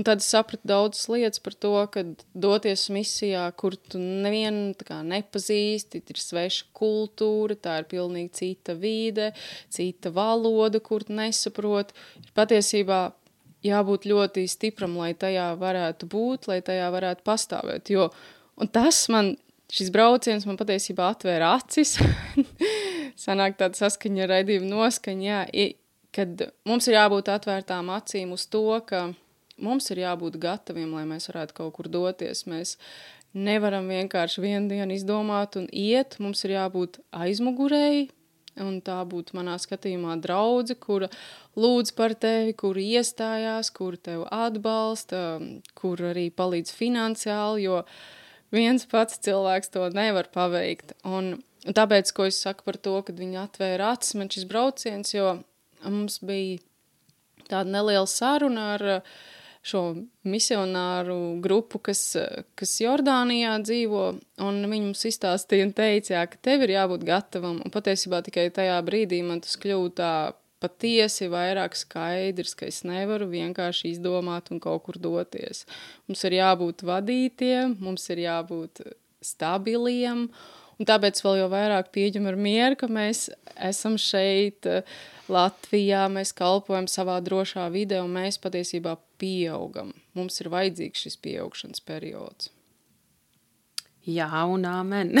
Un 0.00 0.04
tad 0.08 0.22
es 0.22 0.30
sapratu 0.32 0.64
daudzas 0.64 1.10
lietas 1.12 1.42
par 1.44 1.52
to, 1.60 1.74
ka 1.92 2.00
doties 2.32 2.86
misijā, 2.88 3.42
kur 3.60 3.74
tu 3.76 3.98
nevienu 4.00 4.72
kā, 4.80 5.02
nepazīsti, 5.04 6.00
ir 6.00 6.20
sveša 6.22 6.70
kultūra, 6.72 7.52
tā 7.60 7.74
ir 7.82 7.88
pilnīgi 7.90 8.32
cita 8.38 8.72
vide, 8.80 9.26
cita 9.68 10.08
valoda, 10.16 10.80
kur 10.80 11.04
tu 11.04 11.12
nesaproti. 11.18 11.92
Ir 12.22 12.32
patiesībā 12.32 13.02
jābūt 13.66 14.08
ļoti 14.08 14.48
stipram, 14.48 14.96
lai 14.96 15.12
tajā 15.12 15.50
varētu 15.60 16.08
būt, 16.08 16.48
lai 16.48 16.62
tajā 16.64 16.88
varētu 16.96 17.26
pastāvēt. 17.28 17.92
Jo, 17.92 18.08
un 18.56 18.72
tas 18.72 19.04
man, 19.12 19.34
šis 19.68 19.92
brauciens 19.92 20.48
man 20.48 20.56
patiesībā 20.64 21.12
atvēra 21.12 21.58
acis. 21.60 21.98
Sanāk 23.26 23.60
tāda 23.60 23.76
saskaņa 23.84 24.24
ar 24.24 24.38
raidījumu 24.38 24.72
noskaņa, 24.78 25.40
jā, 25.52 25.72
kad 26.16 26.52
mums 26.64 26.88
ir 26.88 27.02
jābūt 27.02 27.28
atvērtām 27.36 27.92
acīm 28.00 28.32
uz 28.32 28.48
to, 28.48 28.64
ka 28.88 29.10
mums 29.62 29.90
ir 29.92 30.02
jābūt 30.02 30.38
gataviem, 30.40 30.92
lai 30.96 31.06
mēs 31.08 31.30
varētu 31.30 31.56
kaut 31.56 31.74
kur 31.76 31.88
doties. 31.92 32.46
Mēs 32.50 32.76
nevaram 33.36 33.88
vienkārši 33.90 34.42
vienu 34.42 34.70
dienu 34.72 34.96
izdomāt 34.96 35.58
un 35.60 35.68
iet. 35.72 36.18
Mums 36.22 36.44
ir 36.46 36.56
jābūt 36.56 37.00
aizmugurēji. 37.14 38.08
Un 38.60 38.80
tā 38.84 38.98
būtu 39.06 39.36
manā 39.38 39.54
skatījumā 39.62 40.16
draudzene, 40.20 40.76
kura 40.82 41.08
lūdz 41.56 41.94
par 41.96 42.16
tevi, 42.18 42.52
kur 42.58 42.76
iestājās, 42.80 43.70
kur 43.72 43.96
tevi 43.96 44.26
atbalsta, 44.26 45.38
kur 45.78 46.02
arī 46.10 46.26
palīdz 46.34 46.74
finansiāli, 46.74 47.68
jo 47.68 47.78
viens 48.52 48.84
pats 48.90 49.22
cilvēks 49.22 49.72
to 49.72 49.86
nevar 49.94 50.28
paveikt. 50.34 50.96
Un, 51.08 51.38
tāpēc, 51.64 52.10
ko 52.12 52.26
es 52.28 52.42
saku 52.42 52.66
par 52.66 52.80
to, 52.82 52.98
kad 53.06 53.22
viņi 53.22 53.38
atvēra 53.46 53.94
acis 53.94 54.18
man 54.18 54.32
šis 54.34 54.48
brauciens, 54.50 55.14
jo 55.14 55.38
mums 55.86 56.18
bija 56.26 56.58
tāda 57.46 57.70
neliela 57.70 58.10
saruna 58.10 58.72
ar 58.74 58.88
uh, 58.98 59.20
šo 59.62 59.82
misionāru 60.24 61.40
grupu, 61.44 61.80
kas, 61.90 62.02
kas 62.56 62.76
Jordānijā 62.80 63.58
dzīvo, 63.64 64.04
un 64.46 64.60
viņi 64.64 64.86
mums 64.86 65.04
izstāstīja 65.10 65.68
un 65.68 65.74
teica, 65.76 66.14
jā, 66.16 66.26
ka 66.32 66.40
tev 66.48 66.64
ir 66.64 66.76
jābūt 66.78 67.04
gatavam, 67.08 67.60
un 67.64 67.74
patiesībā 67.74 68.22
tikai 68.24 68.48
tajā 68.56 68.78
brīdī 68.86 69.20
man 69.26 69.42
tas 69.44 69.58
kļūst 69.60 69.98
tā 70.00 70.12
patiesi 70.60 71.28
vairāk 71.32 71.76
skaidrs, 71.78 72.54
ka 72.56 72.68
es 72.68 72.82
nevaru 72.84 73.30
vienkārši 73.30 73.94
izdomāt 73.94 74.50
un 74.52 74.60
kaut 74.60 74.84
kur 74.86 74.98
doties. 75.00 75.64
Mums 76.08 76.24
ir 76.28 76.36
jābūt 76.40 76.84
vadītiem, 76.86 77.78
mums 77.80 78.04
ir 78.12 78.24
jābūt 78.26 78.82
stabiliem, 79.24 80.26
un 80.76 80.88
tāpēc 80.88 81.20
vēl 81.24 81.40
jau 81.42 81.48
vairāk 81.52 81.90
pieņem 81.94 82.28
ar 82.28 82.36
mieru, 82.40 82.80
ka 82.80 82.90
mēs 82.92 83.28
esam 83.56 83.96
šeit 84.00 84.68
Latvijā, 85.30 86.06
mēs 86.12 86.34
kalpojam 86.36 86.88
savā 86.90 87.18
drošā 87.24 87.68
vidē, 87.72 88.02
un 88.04 88.14
mēs 88.18 88.40
patiesībā 88.42 88.96
pieaugam. 89.20 89.94
Mums 90.18 90.40
ir 90.42 90.50
vajadzīgs 90.52 91.06
šis 91.06 91.20
pieaugšanas 91.22 91.84
periods. 91.86 92.50
Jā, 94.08 94.30
un 94.48 94.64
amen. 94.64 95.12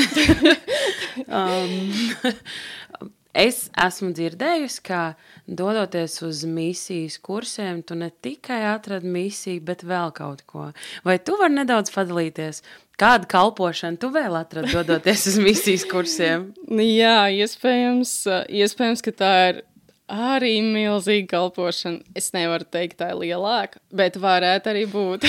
um, 1.40 3.10
es 3.36 3.66
esmu 3.76 4.10
dzirdējusi, 4.16 4.80
ka 4.88 5.00
dodoties 5.46 6.16
uz 6.24 6.42
misijas 6.48 7.18
kursiem, 7.22 7.82
tu 7.84 7.98
ne 7.98 8.08
tikai 8.10 8.62
atradi 8.72 9.10
misiju, 9.12 9.60
bet 9.68 9.84
vēl 9.86 10.14
kaut 10.16 10.46
ko. 10.48 10.70
Vai 11.04 11.18
tu 11.20 11.36
vari 11.40 11.60
nedaudz 11.60 11.92
padalīties? 11.94 12.64
Kādu 13.00 13.28
kalpošanu 13.32 14.00
tu 14.00 14.10
vēl 14.12 14.34
atradi, 14.40 14.72
dodoties 14.74 15.28
uz 15.30 15.38
misijas 15.40 15.86
kursiem? 15.88 16.50
Jā, 17.00 17.28
iespējams, 17.44 18.16
iespējams 18.48 19.04
ka 19.04 19.14
tā 19.16 19.34
ir 19.50 19.62
arī 20.10 20.58
milzīga 20.64 21.28
kalpošana. 21.36 22.02
Es 22.18 22.32
nevaru 22.36 22.66
teikt, 22.66 22.98
tā 23.00 23.12
ir 23.14 23.20
lielāka, 23.22 23.80
bet 23.94 24.18
varētu 24.20 24.72
arī 24.72 24.86
būt. 24.90 25.26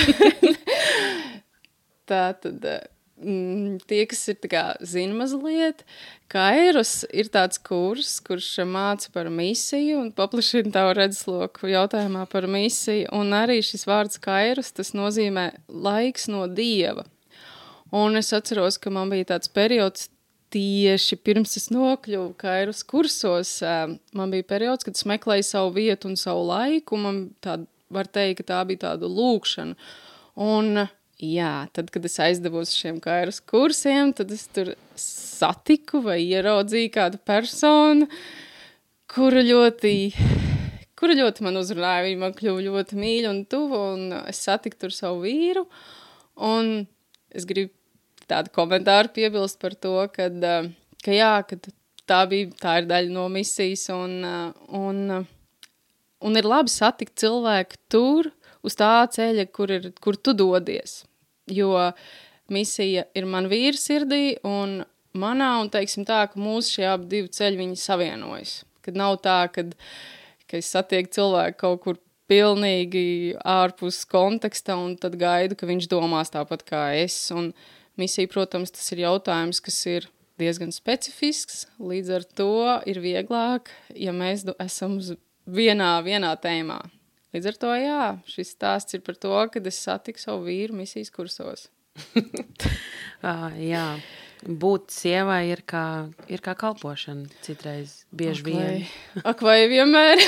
tā 2.10 2.24
tad. 2.42 2.66
Mm, 3.22 3.76
tie, 3.86 4.00
kas 4.10 4.24
ir 4.32 4.38
kā, 4.50 4.64
zina 4.82 5.14
mazliet, 5.14 5.84
Kairos 6.32 7.04
ir 7.14 7.28
tāds 7.30 7.60
kurs, 7.62 8.16
kurš 8.24 8.48
māca 8.66 9.12
par 9.14 9.28
misiju 9.30 10.00
un 10.00 10.08
paplašina 10.16 10.72
tavu 10.74 10.96
redzesloku 10.98 11.70
jautājumā 11.70 12.24
par 12.32 12.48
misiju. 12.50 13.06
Un 13.14 13.30
arī 13.36 13.60
šis 13.62 13.86
vārds 13.86 14.18
Kairos, 14.22 14.72
tas 14.74 14.90
nozīmē 14.98 15.52
laiks 15.68 16.26
no 16.32 16.48
Dieva. 16.50 17.06
Un 17.92 18.16
es 18.16 18.32
atceros, 18.32 18.80
ka 18.80 18.90
man 18.90 19.12
bija 19.12 19.34
tāds 19.34 19.52
periods 19.52 20.08
tieši 20.52 21.18
pirms 21.24 21.56
es 21.58 21.68
nokļuvu 21.72 22.32
Kairas 22.40 22.82
kursos, 22.88 23.58
man 24.16 24.32
bija 24.32 24.46
periods, 24.48 24.86
kad 24.86 24.98
es 24.98 25.06
meklēju 25.08 25.46
savu 25.48 25.72
vietu 25.78 26.10
un 26.10 26.18
savu 26.20 26.44
laiku. 26.50 26.98
Man 27.00 27.24
tāda, 27.44 27.66
var 27.92 28.08
teikt, 28.08 28.42
ka 28.42 28.48
tā 28.52 28.60
bija 28.68 28.86
tāda 28.88 29.08
lūkšana. 29.10 29.76
Un, 30.42 30.84
jā, 31.20 31.52
tad, 31.76 31.90
kad 31.92 32.06
es 32.08 32.18
aizdevos 32.24 32.72
šiem 32.76 33.00
Kairas 33.04 33.42
kursiem, 33.44 34.14
tad 34.16 34.32
es 34.34 34.46
tur 34.52 34.74
satiku 34.98 36.02
vai 36.04 36.20
ieraudzīju 36.24 36.92
kādu 36.94 37.20
personu, 37.26 38.08
kura 39.12 39.42
ļoti, 39.44 39.94
kura 40.98 41.18
ļoti 41.18 41.44
man 41.44 41.60
uzrunāja. 41.60 42.06
Viņa 42.08 42.22
man 42.24 42.36
kļuva 42.38 42.64
ļoti 42.68 43.00
mīļa 43.00 43.34
un 43.34 43.44
tuva, 43.48 43.84
un 43.92 44.18
es 44.24 44.40
satiku 44.46 44.86
tur 44.86 44.96
savu 44.96 45.24
vīru. 45.26 45.66
Un 46.42 46.74
es 47.32 47.44
gribu 47.48 47.74
tādu 48.32 48.52
komentāru 48.56 49.12
piebilst 49.14 49.60
par 49.62 49.76
to, 49.76 49.94
kad, 50.14 50.36
eh, 50.44 50.72
ka 51.04 51.14
jā, 51.14 51.32
ka 51.48 51.58
tā, 52.08 52.24
bija, 52.30 52.50
tā 52.60 52.80
ir 52.80 52.90
daļa 52.90 53.12
no 53.12 53.28
misijas 53.32 53.88
un, 53.94 54.18
eh, 54.24 54.52
un, 54.78 55.26
un 56.22 56.40
ir 56.40 56.48
labi 56.48 56.72
satikt 56.72 57.16
cilvēku 57.22 57.80
tur 57.92 58.32
uz 58.62 58.78
tā 58.78 58.94
ceļa, 59.16 59.48
kur, 59.52 59.70
ir, 59.70 59.92
kur 60.00 60.16
tu 60.16 60.34
dodies. 60.34 61.02
Jo 61.50 61.74
misija 62.52 63.06
ir 63.18 63.26
man 63.26 63.48
vīra 63.50 63.78
sirdī 63.78 64.38
un 64.46 64.82
manā, 65.18 65.56
un 65.60 65.70
teiksim 65.72 66.06
tā, 66.08 66.24
ka 66.30 66.40
mūsu 66.40 66.78
šie 66.78 66.86
abi 66.92 67.10
divi 67.10 67.32
ceļi 67.32 67.60
viņi 67.60 67.80
savienojas. 67.80 68.62
Kad 68.82 68.98
nav 68.98 69.18
tā, 69.24 69.40
kad, 69.52 69.74
ka 70.50 70.58
es 70.58 70.70
satieku 70.72 71.12
cilvēku 71.18 71.58
kaut 71.60 71.82
kur 71.84 72.00
pilnīgi 72.30 73.34
ārpus 73.44 74.02
konteksta 74.08 74.76
un 74.78 74.96
tad 75.00 75.18
gaidu, 75.20 75.58
ka 75.58 75.68
viņš 75.68 75.88
domās 75.90 76.32
tāpat 76.32 76.64
kā 76.68 76.84
es. 77.02 77.16
Un, 77.34 77.52
Misija, 78.00 78.30
protams, 78.32 78.72
tas 78.72 78.86
ir 78.94 79.02
jautājums, 79.04 79.60
kas 79.64 79.78
ir 79.90 80.08
diezgan 80.40 80.72
specifisks. 80.72 81.66
Līdz 81.82 82.14
ar 82.16 82.24
to 82.40 82.54
ir 82.88 83.02
vieglāk, 83.04 83.70
ja 83.94 84.14
mēs 84.16 84.46
esam 84.62 84.98
vienā, 85.46 85.92
vienā 86.06 86.32
tēmā. 86.40 86.80
Līdz 87.32 87.48
ar 87.48 87.60
to, 87.60 87.74
jā, 87.80 88.00
šis 88.28 88.52
stāsts 88.56 88.96
ir 88.96 89.04
par 89.04 89.16
to, 89.20 89.32
kad 89.52 89.68
es 89.68 89.78
satiku 89.80 90.20
savu 90.20 90.44
vīru 90.50 90.76
misijas 90.76 91.12
kursos. 91.12 91.68
uh, 92.16 93.52
jā, 93.72 93.86
būt 94.44 94.92
sievai 94.92 95.46
ir 95.52 95.62
kā, 95.68 95.84
ir 96.32 96.42
kā 96.44 96.56
kalpošana 96.58 97.28
citreiz, 97.44 98.02
bieži 98.12 98.42
Ak, 98.42 98.48
vien. 98.48 98.86
Ak, 99.32 99.44
vai 99.44 99.58
vienmēr? 99.72 100.20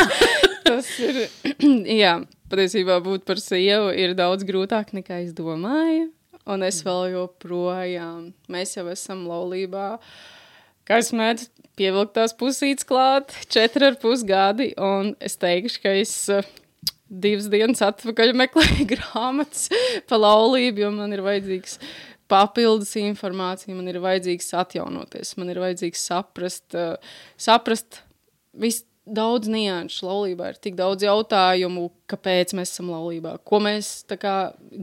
Tas 0.66 0.90
ir, 1.02 1.24
jā, 2.02 2.18
patiesībā 2.50 3.00
būt 3.02 3.26
par 3.26 3.42
sievu 3.42 3.90
ir 3.94 4.14
daudz 4.18 4.46
grūtāk 4.46 4.94
nekā 4.96 5.22
es 5.24 5.34
domāju. 5.34 6.10
Un 6.46 6.62
es 6.62 6.78
vēl 6.86 7.10
joprojām, 7.16 8.30
mēs 8.52 8.76
jau 8.76 8.86
esam 8.92 9.24
laulībā, 9.26 9.96
kas 10.86 11.10
mēdz 11.16 11.48
pievilkt 11.76 12.14
tās 12.16 12.34
pusītes 12.38 12.86
klāt, 12.86 13.34
četri 13.52 13.90
ar 13.90 13.98
pus 14.00 14.22
gadi, 14.26 14.70
un 14.78 15.14
es 15.18 15.36
teikšu, 15.42 15.82
ka 15.82 15.94
es 15.98 16.14
eh, 16.32 16.46
divas 17.10 17.50
dienas 17.52 17.82
atpakaļ 17.84 18.34
meklēju 18.38 18.88
grāmatas 18.94 19.68
pa 20.08 20.20
laulību, 20.20 20.86
jo 20.86 20.92
man 20.94 21.16
ir 21.16 21.24
vajadzīgs 21.26 21.80
papildus 22.30 22.96
informācija, 22.98 23.74
man 23.76 23.90
ir 23.90 24.00
vajadzīgs 24.02 24.50
atjaunoties, 24.62 25.36
man 25.38 25.52
ir 25.52 25.60
vajadzīgs 25.62 26.06
saprast, 26.08 26.74
uh, 26.74 26.96
saprast 27.38 28.00
visu 28.56 28.86
daudz 29.06 29.48
nianšu. 29.50 30.04
Laulībā 30.06 30.50
ir 30.52 30.60
tik 30.62 30.76
daudz 30.78 31.06
jautājumu, 31.06 31.88
kāpēc 32.10 32.54
mēs 32.58 32.74
esam 32.74 32.90
laulībā, 32.92 33.36
ko 33.46 33.60
mēs 33.62 34.04
kā, 34.20 34.36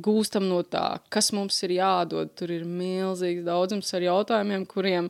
gūstam 0.03 0.48
no 0.50 0.62
tā, 0.63 1.00
kas 1.13 1.32
mums 1.36 1.60
ir 1.68 1.75
jādod. 1.77 2.34
Tur 2.39 2.53
ir 2.56 2.68
milzīgs 2.68 3.46
daudzums 3.48 3.94
ar 3.94 4.08
jautājumiem, 4.08 4.68
kuriem 4.70 5.10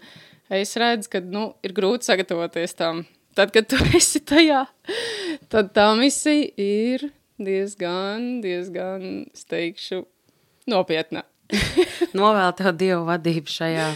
es 0.53 0.75
redzu, 0.79 1.12
ka 1.13 1.24
nu, 1.24 1.51
ir 1.65 1.75
grūti 1.77 2.10
sagatavoties 2.10 2.77
tam. 2.79 3.05
Tad, 3.38 3.53
kad 3.53 3.70
tu 3.70 3.79
esi 3.98 4.22
tajā, 4.22 4.65
tad 5.53 5.74
tā 5.77 5.89
misija 5.98 6.50
ir 6.62 7.10
diezgan, 7.41 8.41
diezgan, 8.43 9.27
es 9.34 9.46
teikšu, 9.50 10.03
nopietna. 10.70 11.25
Novēl 12.17 12.53
tev 12.58 12.72
dievu 12.79 13.03
vadību 13.05 13.51
šajā 13.51 13.88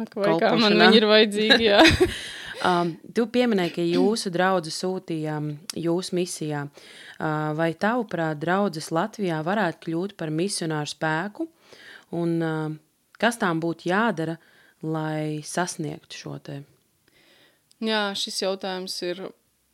Ak, 0.00 0.14
vai 0.18 0.32
kā 0.40 0.50
man 0.58 0.74
viņi 0.80 0.98
ir 0.98 1.06
vajadzīgi, 1.08 1.66
jā. 1.68 1.80
Um, 2.60 2.92
tu 3.16 3.24
pieminēji, 3.32 3.72
ka 3.72 3.84
jūsu 3.86 4.30
draugi 4.34 4.72
sūtīja 4.74 5.38
jūsu 5.80 6.16
misijā. 6.18 6.66
Uh, 6.66 7.52
vai 7.56 7.70
tavuprāt, 7.72 8.40
draudzes 8.42 8.90
Latvijā 8.92 9.38
varētu 9.46 9.80
kļūt 9.86 10.16
par 10.20 10.32
misionāru 10.34 10.90
spēku? 10.92 11.48
Un, 12.16 12.36
uh, 12.44 12.74
kas 13.20 13.40
tām 13.40 13.62
būtu 13.64 13.88
jādara, 13.88 14.36
lai 14.84 15.40
sasniegtu 15.46 16.20
šo 16.20 16.36
te? 16.44 16.58
Jā, 17.80 18.10
šis 18.16 18.42
jautājums 18.42 18.98
ir 19.08 19.22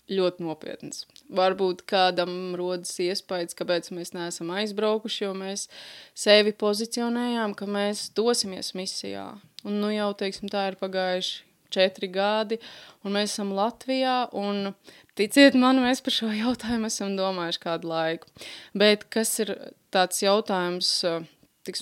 ļoti 0.06 0.46
nopietns. 0.46 1.02
Varbūt 1.34 1.82
kādam 1.90 2.54
rodas 2.58 2.92
iespējas, 3.02 3.56
kāpēc 3.58 3.90
mēs 3.96 4.14
neesam 4.14 4.52
aizbraukuši, 4.54 5.24
jo 5.24 5.32
mēs 5.34 5.66
sevi 6.14 6.54
pozicionējām, 6.54 7.56
ka 7.58 7.66
mēs 7.66 8.12
dosimies 8.14 8.76
misijā. 8.78 9.32
Un 9.66 9.82
nu 9.82 9.90
jau, 9.90 10.12
teiksim, 10.14 10.46
tā 10.52 10.68
ir 10.70 10.78
pagājuši 10.78 11.42
četri 11.72 12.08
gadi, 12.12 12.58
un 13.04 13.16
mēs 13.16 13.34
esam 13.34 13.54
Latvijā, 13.56 14.26
un 14.36 14.74
ticiet 15.18 15.56
man, 15.58 15.80
mēs 15.84 16.02
par 16.04 16.14
šo 16.16 16.30
jautājumu 16.42 16.90
esam 16.90 17.16
domājuši 17.18 17.62
kādu 17.62 17.92
laiku. 17.92 18.30
Bet 18.74 19.08
kas 19.12 19.34
ir 19.44 19.54
tāds 19.94 20.22
jautājums, 20.24 20.92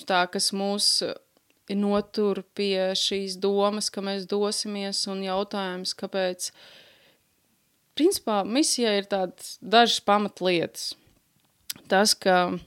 tā, 0.05 0.25
kas 0.31 0.51
mūs 0.55 0.89
notur 1.73 2.43
pie 2.53 2.93
šīs 2.97 3.39
domas, 3.41 3.89
ka 3.89 4.03
mēs 4.05 4.27
dosimies, 4.29 5.05
un 5.09 5.23
jautājums, 5.25 5.95
kāpēc. 5.97 6.51
Principā 7.95 8.41
misijai 8.43 8.97
ir 8.99 9.05
tādas 9.07 9.55
dažas 9.63 10.01
pamatlietas. 10.03 10.93
Tas, 11.87 12.13
ka 12.13 12.57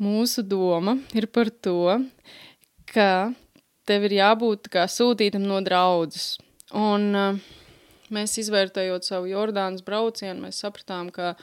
mūsu 0.00 0.44
doma 0.46 0.96
ir 1.14 1.26
par 1.26 1.50
to, 1.50 1.98
ka 2.90 3.34
tev 3.88 4.06
ir 4.08 4.18
jābūt 4.18 4.70
kā 4.72 4.86
sūtītam 4.90 5.44
no 5.48 5.60
draudzes. 5.64 6.34
Un 6.74 7.10
uh, 7.14 7.38
mēs 8.14 8.38
izvērtējot 8.42 9.06
savu 9.06 9.30
Jordānas 9.30 9.84
braucienu, 9.86 10.46
mēs 10.46 10.62
sapratām, 10.64 11.10
ka, 11.14 11.34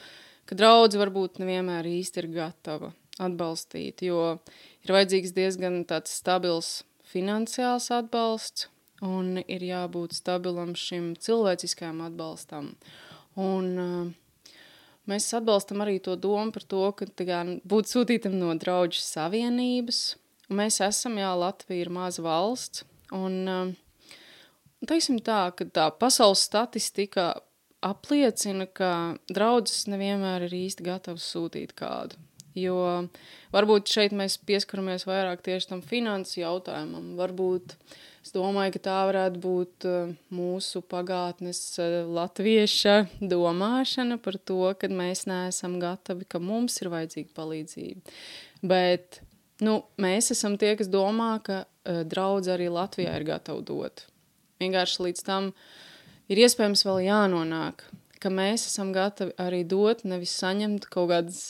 ka 0.49 0.57
draudze 0.57 0.99
varbūt 1.01 1.41
nevienmēr 1.41 1.87
īsti 1.89 2.23
ir 2.23 2.29
gatava 2.35 2.91
atbalstīt, 3.21 4.03
jo 4.07 4.37
ir 4.85 4.95
vajadzīgs 4.95 5.35
diezgan 5.35 5.83
tāds 5.89 6.13
stabils 6.17 6.81
finansiāls 7.11 7.91
atbalsts 7.93 8.69
un 9.05 9.41
ir 9.41 9.63
jābūt 9.65 10.15
stabilam 10.15 10.75
šim 10.77 11.13
cilvēciskajam 11.19 12.03
atbalstam. 12.05 12.71
Un 13.41 13.69
uh, 13.81 14.51
mēs 15.09 15.29
atbalstam 15.37 15.83
arī 15.83 15.99
to 16.03 16.15
domu 16.19 16.53
par 16.53 16.65
to, 16.69 16.83
ka 16.97 17.07
kā 17.17 17.41
būt 17.67 17.89
sūtītam 17.91 18.37
no 18.37 18.53
draudžu 18.59 19.01
savienības, 19.03 20.01
mēs 20.53 20.81
esam, 20.83 21.17
jā, 21.21 21.31
Latvija 21.37 21.85
ir 21.85 21.93
maza 21.93 22.23
valsts, 22.25 22.85
un 23.15 23.37
uh, 23.47 23.71
teiksim 24.87 25.19
tā, 25.23 25.45
ka 25.55 25.67
tā 25.67 25.87
pasaules 25.99 26.43
statistika 26.47 27.33
apliecina, 27.81 28.67
ka 28.69 29.17
draudzes 29.31 29.87
nevienmēr 29.89 30.45
ir 30.47 30.59
īsti 30.67 30.85
gatavs 30.85 31.25
sūtīt 31.33 31.73
kādu. 31.77 32.19
Jo 32.57 33.07
varbūt 33.53 33.87
šeit 33.87 34.13
mēs 34.15 34.35
pieskaramies 34.43 35.05
vairāk 35.07 35.43
tieši 35.45 35.69
tam 35.69 35.81
finansu 35.85 36.41
jautājumam. 36.41 37.13
Varbūt 37.15 37.77
es 38.25 38.33
domāju, 38.35 38.75
ka 38.75 38.83
tā 38.89 38.97
varētu 39.07 39.41
būt 39.41 39.87
eh, 39.87 40.11
mūsu 40.35 40.83
pagātnes 40.83 41.61
eh, 41.79 42.01
latvieša 42.03 42.97
domāšana 43.23 44.19
par 44.21 44.37
to, 44.43 44.65
ka 44.75 44.91
mēs 44.91 45.23
neesam 45.31 45.79
gatavi, 45.81 46.27
ka 46.27 46.43
mums 46.43 46.75
ir 46.83 46.91
vajadzīga 46.91 47.31
palīdzība. 47.39 48.17
Bet 48.67 49.21
nu, 49.63 49.77
mēs 50.01 50.31
esam 50.35 50.57
tie, 50.61 50.73
kas 50.79 50.89
domā, 50.91 51.35
ka 51.45 51.63
uh, 51.63 52.01
draudz 52.07 52.51
arī 52.51 52.69
Latvijā 52.73 53.13
ir 53.17 53.27
gatava 53.27 53.63
dot. 53.65 54.05
Vienkārši 54.61 55.07
līdz 55.07 55.25
tam 55.25 55.51
ir 56.31 56.41
iespējams 56.43 56.85
vēl 56.85 57.03
jānonāk, 57.07 57.85
ka 58.21 58.29
mēs 58.33 58.67
esam 58.69 58.91
gatavi 58.95 59.33
arī 59.41 59.63
dot, 59.65 60.05
nevis 60.05 60.35
saņemt 60.41 60.89
kaut 60.93 61.09
kādas, 61.13 61.41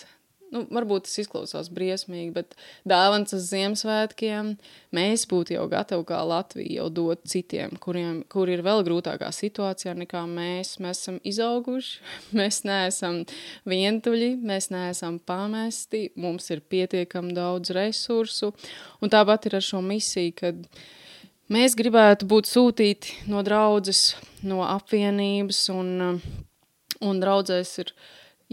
nu, 0.52 0.64
varbūt 0.72 1.08
tas 1.08 1.18
izklausās 1.24 1.70
briesmīgi, 1.74 2.32
bet 2.36 2.56
dāvans 2.88 3.34
uz 3.36 3.48
Ziemassvētkiem 3.50 4.54
mēs 4.96 5.26
būtu 5.32 5.56
jau 5.56 5.66
gatavi 5.72 6.06
kā 6.10 6.22
Latvija 6.28 6.82
jau 6.82 6.88
dot 6.94 7.26
citiem, 7.32 7.76
kuriem, 7.82 8.22
kur 8.32 8.52
ir 8.52 8.64
vēl 8.66 8.86
grūtākā 8.88 9.32
situācijā 9.36 9.96
nekā 10.04 10.24
mēs. 10.30 10.78
Mēs 10.84 11.04
esam 11.04 11.20
izauguši, 11.28 12.00
mēs 12.40 12.64
neesam 12.68 13.22
vientuļi, 13.70 14.34
mēs 14.44 14.72
neesam 14.74 15.20
pamesti, 15.20 16.10
mums 16.20 16.50
ir 16.54 16.64
pietiekami 16.64 17.36
daudz 17.38 17.74
resursu, 17.76 18.54
un 19.02 19.14
tāpat 19.14 19.50
ir 19.50 19.62
ar 19.62 19.72
šo 19.72 19.84
misiju, 19.86 20.40
kad 20.44 20.66
Mēs 21.52 21.74
gribētu 21.76 22.30
būt 22.32 22.48
sūtīti 22.48 23.26
no 23.28 23.42
draudzes, 23.44 24.14
no 24.48 24.62
apvienības, 24.64 25.58
un, 25.74 26.22
un 27.04 27.20
draudzēs 27.20 27.74
ir 27.84 27.92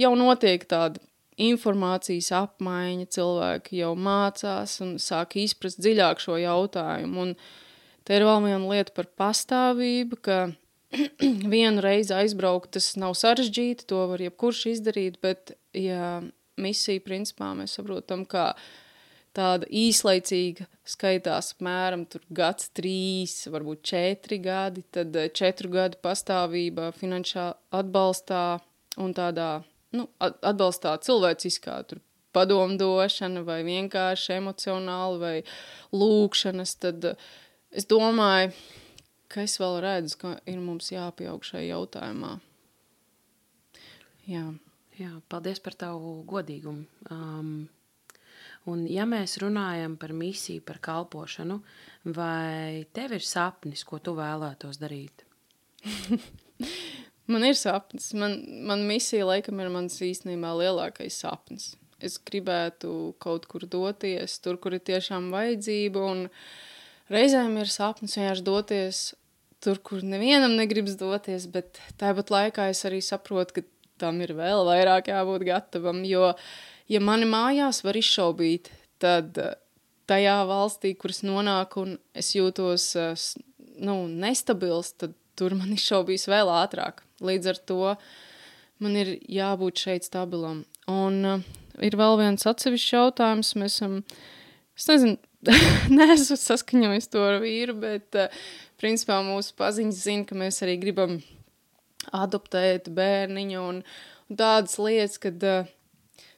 jau 0.02 0.11
notiek 0.18 0.64
tāda 0.66 0.98
informācijas 1.38 2.31
apmaiņa, 2.37 3.09
cilvēki 3.14 3.83
jau 3.83 3.92
mācās 3.98 4.79
un 4.85 4.96
sāk 5.03 5.37
izprast 5.40 5.81
dziļāk 5.83 6.22
šo 6.22 6.38
jautājumu. 6.42 7.27
Un 7.27 7.35
te 8.07 8.18
ir 8.18 8.27
vēl 8.29 8.42
viena 8.46 8.72
lieta 8.72 8.94
par 8.96 9.11
pastāvību, 9.20 10.18
ka 10.24 10.40
vienu 11.55 11.85
reizi 11.85 12.16
aizbraukt, 12.16 12.72
tas 12.79 12.92
nav 13.01 13.16
sarežģīti, 13.18 13.87
to 13.90 14.05
var 14.12 14.22
jebkurš 14.24 14.66
izdarīt, 14.74 15.20
bet 15.24 15.55
ja 15.77 16.18
misija 16.59 17.03
principā 17.05 17.53
mēs 17.57 17.77
saprotam, 17.79 18.24
kā 18.29 18.53
tāda 19.37 19.68
īslaicīga 19.70 20.66
skaitās 20.88 21.53
apmēram 21.55 22.07
gads, 22.35 22.70
trīs, 22.74 23.40
varbūt 23.53 23.85
četri 23.87 24.40
gadi, 24.42 24.85
tad 24.94 25.14
eh, 25.16 25.31
četru 25.31 25.70
gadu 25.74 26.01
pastāvība 26.03 26.90
finanšā 26.96 27.51
atbalstā 27.79 28.59
un 28.98 29.14
tādā, 29.14 29.61
nu, 29.96 30.09
at- 30.20 30.38
atbalstā 30.42 30.96
cilvēciskā 31.05 31.81
padomdošana 32.37 33.42
vai 33.46 33.62
vienkārši 33.66 34.37
emocionāli 34.37 35.22
vai 35.22 35.37
lūkšanas, 35.96 36.77
tad 36.83 37.11
eh, 37.12 37.27
es 37.70 37.88
domāju, 37.88 38.53
ka 39.29 39.44
es 39.44 39.59
vēl 39.61 39.81
redzu, 39.85 40.20
ka 40.20 40.37
ir 40.48 40.61
mums 40.61 40.92
jāpieaug 40.92 41.44
šajā 41.44 41.72
jautājumā. 41.72 42.38
Jā. 44.29 44.46
Jā, 44.98 45.12
paldies 45.31 45.61
par 45.62 45.77
tavu 45.79 46.24
godīgumu. 46.27 46.83
Um, 47.14 47.68
un, 48.66 48.81
ja 48.90 49.05
mēs 49.07 49.37
runājam 49.38 49.94
par 50.01 50.11
misiju, 50.11 50.64
par 50.66 50.81
kalpošanu, 50.83 51.61
vai 52.16 52.83
tev 52.96 53.14
ir 53.14 53.22
sapnis, 53.22 53.85
ko 53.87 54.01
tu 54.03 54.16
vēlētos 54.18 54.81
darīt? 54.83 55.22
Man 57.28 57.44
ir 57.44 57.56
sapnis. 57.60 58.12
Man, 58.16 58.38
man 58.68 58.86
misija 58.88 59.26
laikam 59.28 59.60
ir 59.60 59.68
mans 59.72 59.98
īstenībā 60.04 60.54
lielākais 60.56 61.20
sapnis. 61.20 61.74
Es 62.00 62.16
gribētu 62.22 63.14
kaut 63.20 63.48
kur 63.50 63.66
doties, 63.68 64.38
tur, 64.40 64.56
kur 64.62 64.76
ir 64.76 64.84
tiešām 64.86 65.32
vajadzība. 65.34 66.04
Reizēm 67.12 67.58
ir 67.60 67.72
sapnis 67.72 68.16
vienkārši 68.16 68.46
doties 68.46 69.02
tur, 69.64 69.80
kur 69.82 70.04
nevienam 70.06 70.54
negribas 70.56 70.96
doties, 70.98 71.48
bet 71.50 71.80
tāpat 72.00 72.30
laikā 72.32 72.68
es 72.72 72.84
arī 72.86 73.00
saprotu, 73.04 73.58
ka 73.58 73.66
tam 73.98 74.20
ir 74.22 74.32
vēl 74.38 74.64
vairāk 74.68 75.10
jābūt 75.10 75.44
gatavam. 75.48 76.04
Jo, 76.06 76.32
ja 76.90 77.02
mani 77.02 77.26
mājās 77.28 77.82
var 77.84 77.98
izšaubīt, 77.98 78.70
tad 79.02 79.38
eh, 79.42 79.56
tajā 80.08 80.38
valstī, 80.48 80.94
kuras 80.96 81.24
nonāku, 81.26 81.84
un 81.84 81.96
es 82.16 82.32
jūtos 82.36 82.92
nu, 83.78 84.00
nestabils, 84.08 84.94
tad 84.98 85.16
tur 85.38 85.57
man 85.59 85.74
izšaubīs 85.79 86.29
vēl 86.31 86.51
ātrāk. 86.59 87.05
Līdz 87.24 87.53
ar 87.53 87.62
to 87.70 87.94
man 88.83 88.98
ir 88.98 89.16
jābūt 89.27 89.87
šeit 89.87 90.07
stabilam. 90.09 90.64
Un 90.88 91.22
uh, 91.27 91.46
ir 91.85 91.96
vēl 91.98 92.18
viens 92.20 92.46
atsevišķs 92.48 92.94
jautājums. 92.94 93.55
Mēs 93.61 93.79
esam, 93.79 93.98
es 94.79 94.90
nezinu, 94.90 95.18
neesmu 95.98 96.38
saskaņojis 96.38 97.11
to 97.12 97.24
ar 97.24 97.40
vīru, 97.42 97.77
bet 97.83 98.18
uh, 98.18 98.44
principā 98.81 99.20
mūsu 99.27 99.57
paziņas 99.59 100.05
zina, 100.05 100.29
ka 100.29 100.38
mēs 100.38 100.62
arī 100.66 100.79
gribam 100.83 101.18
adoptēt 102.14 102.88
bērniņu 102.94 103.59
un, 103.61 103.83
un 104.31 104.38
tādas 104.38 104.79
lietas, 104.81 105.18
kad, 105.22 105.42
uh, 105.44 105.74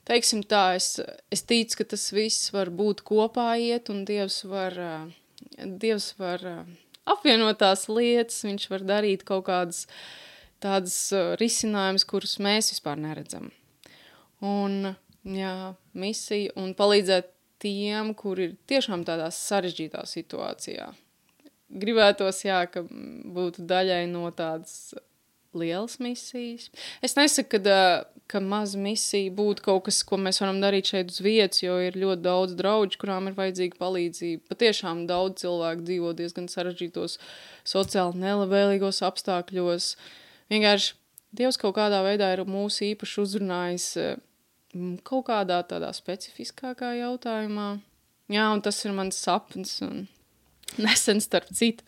teiksim 0.09 0.43
tā, 0.49 0.75
es, 0.79 0.97
es 1.33 1.45
ticu, 1.47 1.81
ka 1.81 1.91
tas 1.95 2.09
viss 2.15 2.51
var 2.55 2.73
būt 2.75 3.05
kopā 3.07 3.53
iet 3.61 3.91
un 3.93 4.05
Dievs 4.09 4.43
var, 4.49 4.77
Dievs 5.61 6.13
var 6.19 6.45
uh, 7.05 7.13
apvienot 7.15 7.61
tās 7.61 7.87
lietas, 7.91 8.43
viņš 8.47 8.69
var 8.73 8.87
darīt 8.87 9.25
kaut 9.29 9.47
kādas 9.49 9.87
tādas 10.61 10.97
uh, 11.17 11.35
risinājumus, 11.41 12.07
kurus 12.09 12.39
mēs 12.43 12.73
vispār 12.75 13.01
neredzam. 13.01 13.51
Un, 14.45 14.95
jā, 15.25 15.75
misija 15.93 16.55
un 16.61 16.75
palīdzēt 16.77 17.31
tiem, 17.61 18.15
kur 18.17 18.41
ir 18.41 18.57
tiešām 18.71 19.05
tādā 19.09 19.29
sarežģītā 19.35 20.05
situācijā. 20.09 20.91
Gribētos, 21.71 22.41
jā, 22.45 22.65
ka 22.73 22.83
būtu 22.83 23.67
daļai 23.69 24.07
no 24.11 24.25
tādas 24.35 24.95
lielas 25.57 25.99
misijas. 26.03 26.69
Es 27.03 27.17
nesaku, 27.19 27.59
ka, 27.65 27.81
ka 28.31 28.41
maza 28.45 28.79
misija 28.79 29.33
būtu 29.35 29.65
kaut 29.67 29.85
kas, 29.89 30.01
ko 30.07 30.19
mēs 30.21 30.41
varam 30.43 30.61
darīt 30.63 30.93
šeit 30.93 31.11
uz 31.13 31.21
vietas, 31.25 31.63
jo 31.65 31.79
ir 31.83 31.99
ļoti 31.99 32.25
daudz 32.27 32.55
draugu, 32.59 32.99
kurām 33.01 33.31
ir 33.31 33.37
vajadzīga 33.39 33.81
palīdzība. 33.81 34.47
Patiešām 34.53 35.05
daudz 35.11 35.43
cilvēku 35.45 35.87
dzīvo 35.89 36.15
diezgan 36.19 36.49
sarežģītos, 36.53 37.19
sociāli 37.75 38.23
nelabvēlīgos 38.25 39.03
apstākļos. 39.11 39.95
Vienkārši 40.51 40.97
Dievs 41.31 41.61
kaut 41.63 41.77
kādā 41.77 42.01
veidā 42.03 42.33
ir 42.35 42.41
mūsu 42.43 42.89
īpaši 42.89 43.21
uzrunājis 43.23 43.85
kaut 45.07 45.29
kādā 45.29 45.61
tādā 45.67 45.93
specifiskākā 45.95 46.97
jautājumā. 46.99 47.77
Jā, 48.31 48.49
un 48.51 48.63
tas 48.63 48.79
ir 48.83 48.95
mans 48.95 49.19
sapnis. 49.19 49.77
Un 49.87 50.09
nesen 50.85 51.23
starp 51.23 51.51
citu 51.55 51.87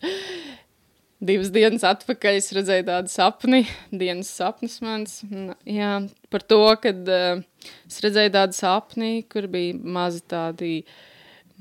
divas 1.23 1.51
dienas 1.53 1.85
atpakaļ 1.87 2.37
es 2.39 2.51
redzēju 2.55 2.85
tādu 2.87 3.11
sapni, 3.11 3.63
dienas 3.91 4.31
sapnis 4.33 4.79
mans, 4.83 5.21
jā, 5.67 5.95
par 6.33 6.45
to, 6.45 6.61
kad 6.83 7.09
uh, 7.09 7.41
es 7.87 8.01
redzēju 8.03 8.33
tādu 8.35 8.57
sapni, 8.57 9.13
kur 9.31 9.47
bija 9.51 9.77
mazi 9.77 10.23
tādi 10.29 10.73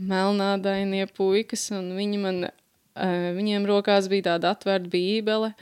melnādainie 0.02 1.06
puikas, 1.14 1.68
un 1.76 1.92
viņi 1.98 2.20
man, 2.22 2.44
uh, 2.48 3.30
viņiem 3.38 3.68
rokās 3.68 4.10
bija 4.12 4.32
tāda 4.32 4.54
atvērta 4.56 4.90
bībele, 4.92 5.52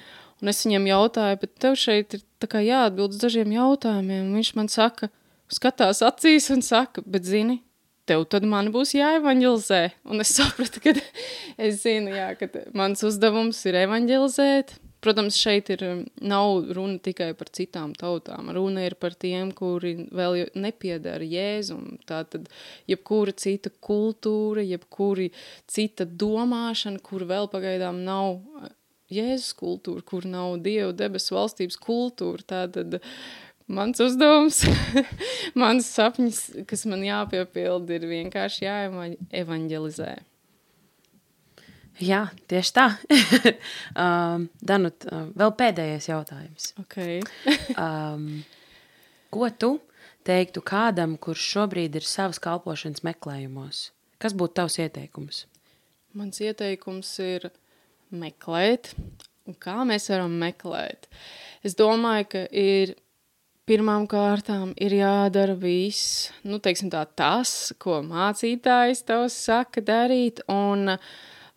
un 0.41 0.53
es 0.53 0.65
viņiem 0.65 0.91
jautāju, 0.91 1.41
bet 1.45 1.57
tev 1.63 1.79
šeit 1.81 2.17
ir 2.17 2.25
tā 2.41 2.49
kā 2.51 2.65
jāatbild 2.65 3.17
uz 3.17 3.25
dažiem 3.25 3.53
jautājumiem, 3.57 4.29
un 4.29 4.39
viņš 4.41 4.55
man 4.57 4.71
saka, 4.73 5.11
skatās 5.53 6.01
acīs 6.07 6.49
un 6.55 6.65
saka, 6.65 7.05
bet 7.05 7.27
zini, 7.29 7.61
tev 8.11 8.27
tad 8.31 8.47
man 8.49 8.73
būs 8.75 8.97
jāevanģelizē. 8.99 9.83
Un 10.11 10.25
es 10.25 10.35
sapratu, 10.37 10.83
ka 10.83 10.95
es 11.67 11.83
zinu, 11.85 12.13
jā, 12.17 12.33
ka 12.39 12.51
mans 12.77 13.05
uzdevums 13.07 13.63
ir 13.71 13.83
evanģelizēt. 13.87 14.79
Protams, 15.01 15.39
šeit 15.41 15.71
ir, 15.73 15.83
um, 15.87 16.01
nav 16.29 16.67
runa 16.77 16.99
tikai 17.01 17.31
par 17.39 17.49
citām 17.57 17.95
tautām. 17.97 18.51
Runa 18.53 18.83
ir 18.85 18.99
par 19.01 19.15
tiem, 19.17 19.49
kuri 19.57 19.95
vēl 20.13 20.51
nepiedara 20.61 21.25
Jēzum. 21.25 21.95
Tā 22.09 22.21
tad 22.29 22.51
jebkura 22.91 23.33
cita 23.33 23.73
kultūra, 23.81 24.61
jebkura 24.61 25.31
cita 25.71 26.05
domāšana, 26.05 27.01
kur 27.01 27.25
vēl 27.31 27.49
pagaidām 27.53 28.03
nav 28.05 28.43
uh, 28.43 28.69
Jēzus 29.11 29.57
kultūra, 29.57 30.05
kur 30.05 30.29
nav 30.29 30.59
Dieva 30.67 30.93
debesu 30.95 31.39
valstības 31.39 31.81
kultūra. 31.81 32.45
Tā 32.45 32.67
tad 32.77 33.01
Mans 33.71 34.01
uzdevums, 34.03 34.65
mans 35.61 35.87
sapnis, 35.87 36.41
kas 36.67 36.83
man 36.91 37.05
jāpiepilda, 37.07 38.01
ir 38.01 38.07
vienkārši 38.11 38.65
jāevanģelizē. 38.67 40.15
Jā, 42.01 42.25
tieši 42.51 42.73
tā. 42.75 42.87
um, 44.05 44.49
Danut, 44.65 45.05
uh, 45.07 45.29
vēl 45.39 45.53
pēdējais 45.61 46.09
jautājums. 46.09 46.71
Okay. 46.83 47.21
um, 47.85 48.41
ko 49.31 49.51
tu 49.53 49.71
teiktu 50.27 50.65
kādam, 50.67 51.15
kurš 51.21 51.45
šobrīd 51.55 52.01
ir 52.01 52.09
savas 52.09 52.41
kalpošanas 52.43 53.05
meklējumos? 53.07 53.91
Kas 54.21 54.35
būtu 54.37 54.57
tavs 54.63 54.81
ieteikums? 54.81 55.45
Mans 56.19 56.41
ieteikums 56.43 57.13
ir 57.23 57.53
meklēt. 58.11 58.97
Un 59.47 59.55
kā 59.61 59.79
mēs 59.87 60.11
varam 60.11 60.35
meklēt? 60.41 61.07
Es 61.63 61.79
domāju, 61.79 62.27
ka 62.35 62.45
ir 62.51 62.97
pirmām 63.71 64.07
kārtām 64.11 64.73
ir 64.83 64.97
jādara 64.99 65.55
viss, 65.55 66.31
nu, 66.43 66.59
teiksim 66.63 66.91
tā, 66.91 67.05
tas, 67.07 67.71
ko 67.79 68.01
mācītājs 68.03 69.05
tavs 69.07 69.37
saka 69.47 69.83
darīt, 69.87 70.43
un 70.51 70.97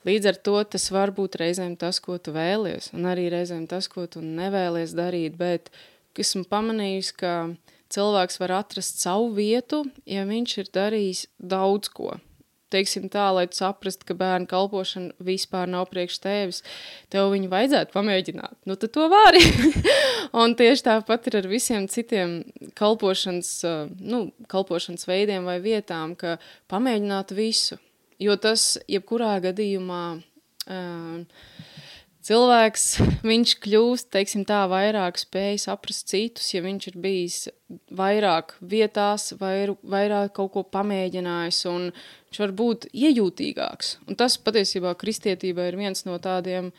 līdz 0.05 0.29
ar 0.29 0.37
to 0.45 0.59
tas 0.75 0.85
var 0.93 1.13
būt 1.15 1.39
reizēm 1.41 1.73
tas, 1.81 1.97
ko 2.03 2.19
tu 2.21 2.35
vēlies, 2.35 2.91
un 2.93 3.07
arī 3.09 3.29
reizēm 3.33 3.65
tas, 3.71 3.89
ko 3.89 4.05
tu 4.05 4.21
nevēlies 4.21 4.93
darīt, 4.97 5.39
bet 5.39 5.71
esmu 6.21 6.45
pamanījusi, 6.51 7.15
ka 7.17 7.33
cilvēks 7.93 8.37
var 8.43 8.59
atrast 8.59 9.01
savu 9.01 9.31
vietu, 9.33 9.81
ja 10.05 10.27
viņš 10.29 10.57
ir 10.61 10.69
darījis 10.77 11.25
daudz 11.41 11.89
ko 11.97 12.13
teiksim 12.73 13.07
tā, 13.13 13.27
lai 13.35 13.45
tu 13.49 13.59
saprastu, 13.59 14.07
ka 14.09 14.17
bērnu 14.17 14.49
kalpošana 14.51 15.13
vispār 15.23 15.69
nav 15.71 15.87
priekš 15.91 16.19
tevis, 16.23 16.61
tev 17.13 17.31
viņu 17.33 17.51
vajadzētu 17.51 17.95
pamēģināt. 17.95 18.57
Nu, 18.69 18.77
tad 18.79 18.93
to 18.97 19.07
vari. 19.13 19.43
un 20.43 20.57
tieši 20.59 20.87
tāpat 20.89 21.29
ir 21.29 21.39
ar 21.43 21.49
visiem 21.51 21.87
citiem 21.91 22.41
kalpošanas, 22.79 23.55
nu, 24.01 24.25
kalpošanas 24.51 25.07
veidiem 25.09 25.47
vai 25.49 25.59
vietām, 25.63 26.17
ka 26.19 26.37
pamēģināt 26.73 27.35
visu. 27.37 27.79
Jo 28.21 28.37
tas, 28.39 28.73
jebkurā 28.91 29.35
gadījumā, 29.43 30.03
uh, 30.71 31.69
cilvēks, 32.27 32.85
viņš 33.25 33.53
kļūst, 33.63 34.09
teiksim 34.13 34.45
tā, 34.47 34.63
vairāk 34.71 35.19
spēj 35.21 35.59
saprast 35.65 36.09
citus, 36.11 36.49
ja 36.53 36.63
viņš 36.63 36.89
ir 36.91 36.97
bijis 37.03 37.37
vairāk 37.93 38.55
vietās, 38.61 39.31
vair, 39.39 39.75
vairāk 39.81 40.33
kaut 40.37 40.53
ko 40.55 40.65
pamēģinājis, 40.75 41.61
un 41.71 41.89
viņš 41.91 42.41
var 42.43 42.55
būt 42.63 42.89
iejūtīgāks. 42.91 43.97
Un 44.07 44.19
tas 44.19 44.37
patiesībā 44.41 44.95
kristietībā 44.99 45.69
ir 45.69 45.79
viens 45.79 46.05
no 46.07 46.19
tādiem 46.21 46.71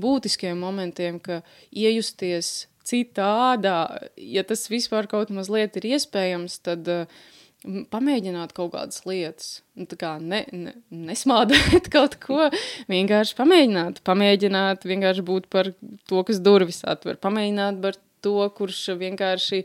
būtiskiem 0.00 0.58
momentiem, 0.60 1.20
ka 1.22 1.42
iejusties 1.70 2.68
citādā, 2.86 4.08
ja 4.16 4.44
tas 4.46 4.66
vispār 4.70 5.08
kaut 5.10 5.30
mazliet 5.34 5.76
ir 5.78 5.92
iespējams, 5.94 6.60
tad 6.66 6.88
uh, 6.90 7.20
pamēģināt 7.64 8.54
kaut 8.56 8.72
kādas 8.74 9.02
lietas. 9.08 9.60
Nu, 9.76 9.86
tā 9.88 9.98
kā 10.00 10.14
ne, 10.22 10.42
ne, 10.52 10.74
nesmādēt 10.92 11.90
kaut 11.94 12.16
ko, 12.22 12.48
vienkārši 12.90 13.36
pamēģināt. 13.38 14.04
Pamēģināt 14.06 14.86
vienkārši 14.88 15.24
būt 15.26 15.50
par 15.52 15.72
to, 16.08 16.22
kas 16.28 16.40
durvis 16.44 16.82
atver. 16.88 17.20
Pamēģināt 17.20 17.82
par 17.84 18.00
to, 18.24 18.36
kurš 18.56 18.80
vienkārši, 19.00 19.62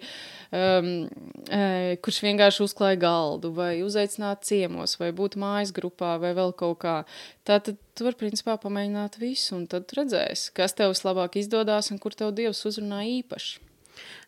um, 0.56 0.90
e, 1.52 1.96
kurš 2.04 2.22
vienkārši 2.24 2.64
uzklāja 2.64 3.00
galdu, 3.02 3.52
vai 3.56 3.82
uzaicināt 3.84 4.46
ciemos, 4.48 4.96
vai 5.02 5.12
būt 5.16 5.36
mājas 5.42 5.74
grupā, 5.76 6.16
vai 6.22 6.32
vēl 6.38 6.56
kaut 6.58 6.80
kā. 6.84 6.96
Tātad 7.48 7.80
tu 7.96 8.08
vari 8.08 8.20
principā 8.20 8.58
pamēģināt 8.62 9.20
visu, 9.20 9.58
un 9.60 9.68
tad 9.72 9.92
redzēs, 9.98 10.50
kas 10.56 10.76
tev 10.78 10.96
vislabāk 10.96 11.40
izdodas 11.42 11.92
un 11.92 12.00
kur 12.00 12.16
tev 12.16 12.36
Dievs 12.36 12.64
uzrunā 12.68 13.04
īpaši. 13.20 13.65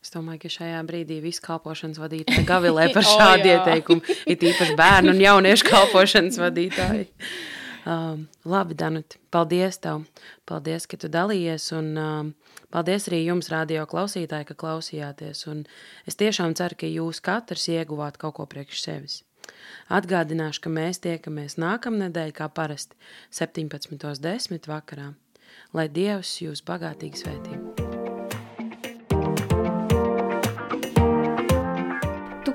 Es 0.04 0.14
domāju, 0.14 0.44
ka 0.46 0.54
šajā 0.58 0.80
brīdī 0.88 1.20
viss 1.24 1.44
kalpošanas 1.44 2.00
vadītāji 2.02 2.46
gavilē 2.48 2.90
par 2.96 3.06
šādu 3.06 3.46
oh, 3.46 3.54
ieteikumu. 3.54 4.18
Ir 4.26 4.50
īpaši 4.52 4.80
bērnu 4.80 5.14
un 5.16 5.22
jauniešu 5.24 5.70
kalpošanas 5.70 6.42
vadītāji. 6.42 7.08
Um, 7.88 8.26
labi, 8.44 8.76
Danut, 8.76 9.16
paldies 9.32 9.80
tev. 9.84 10.04
Paldies, 10.50 10.90
ka 10.92 11.00
tu 11.00 11.12
dalījies. 11.12 11.70
Un 11.78 11.94
um, 12.02 12.34
paldies 12.74 13.08
arī 13.08 13.22
jums, 13.24 13.48
radio 13.54 13.86
klausītāji, 13.88 14.50
ka 14.50 14.58
klausījāties. 14.60 15.46
Un 15.52 15.64
es 16.10 16.20
tiešām 16.20 16.58
ceru, 16.60 16.80
ka 16.82 16.92
jūs 16.92 17.24
katrs 17.24 17.70
ieguvāt 17.72 18.20
kaut 18.20 18.40
ko 18.42 18.50
priekš 18.50 18.84
sevis. 18.84 19.22
Atgādināšu, 19.88 20.66
ka 20.66 20.74
mēs 20.74 21.00
tiekamies 21.06 21.56
nākamnedēļ, 21.64 22.36
kā 22.36 22.52
parasti, 22.52 23.00
17.10. 23.32 24.68
vakarā. 24.68 25.14
Lai 25.76 25.88
Dievs 25.92 26.40
jūs 26.44 26.64
bagātīgi 26.68 27.24
svētī! 27.24 27.87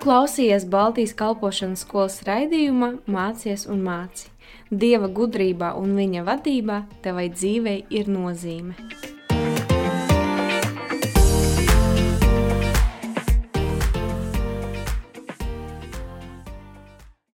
Klausījies 0.03 0.65
Baltijas 0.67 1.13
kalpošanas 1.15 1.85
skolas 1.85 2.17
raidījumā 2.27 2.89
Mācies 3.07 3.69
un 3.71 3.85
māci. 3.87 4.33
Dieva 4.83 5.07
gudrībā 5.07 5.73
un 5.79 5.95
viņa 5.95 6.25
vadībā 6.27 6.83
tevai 7.05 7.29
dzīvei 7.31 7.79
ir 8.01 8.11
nozīme. 8.11 8.75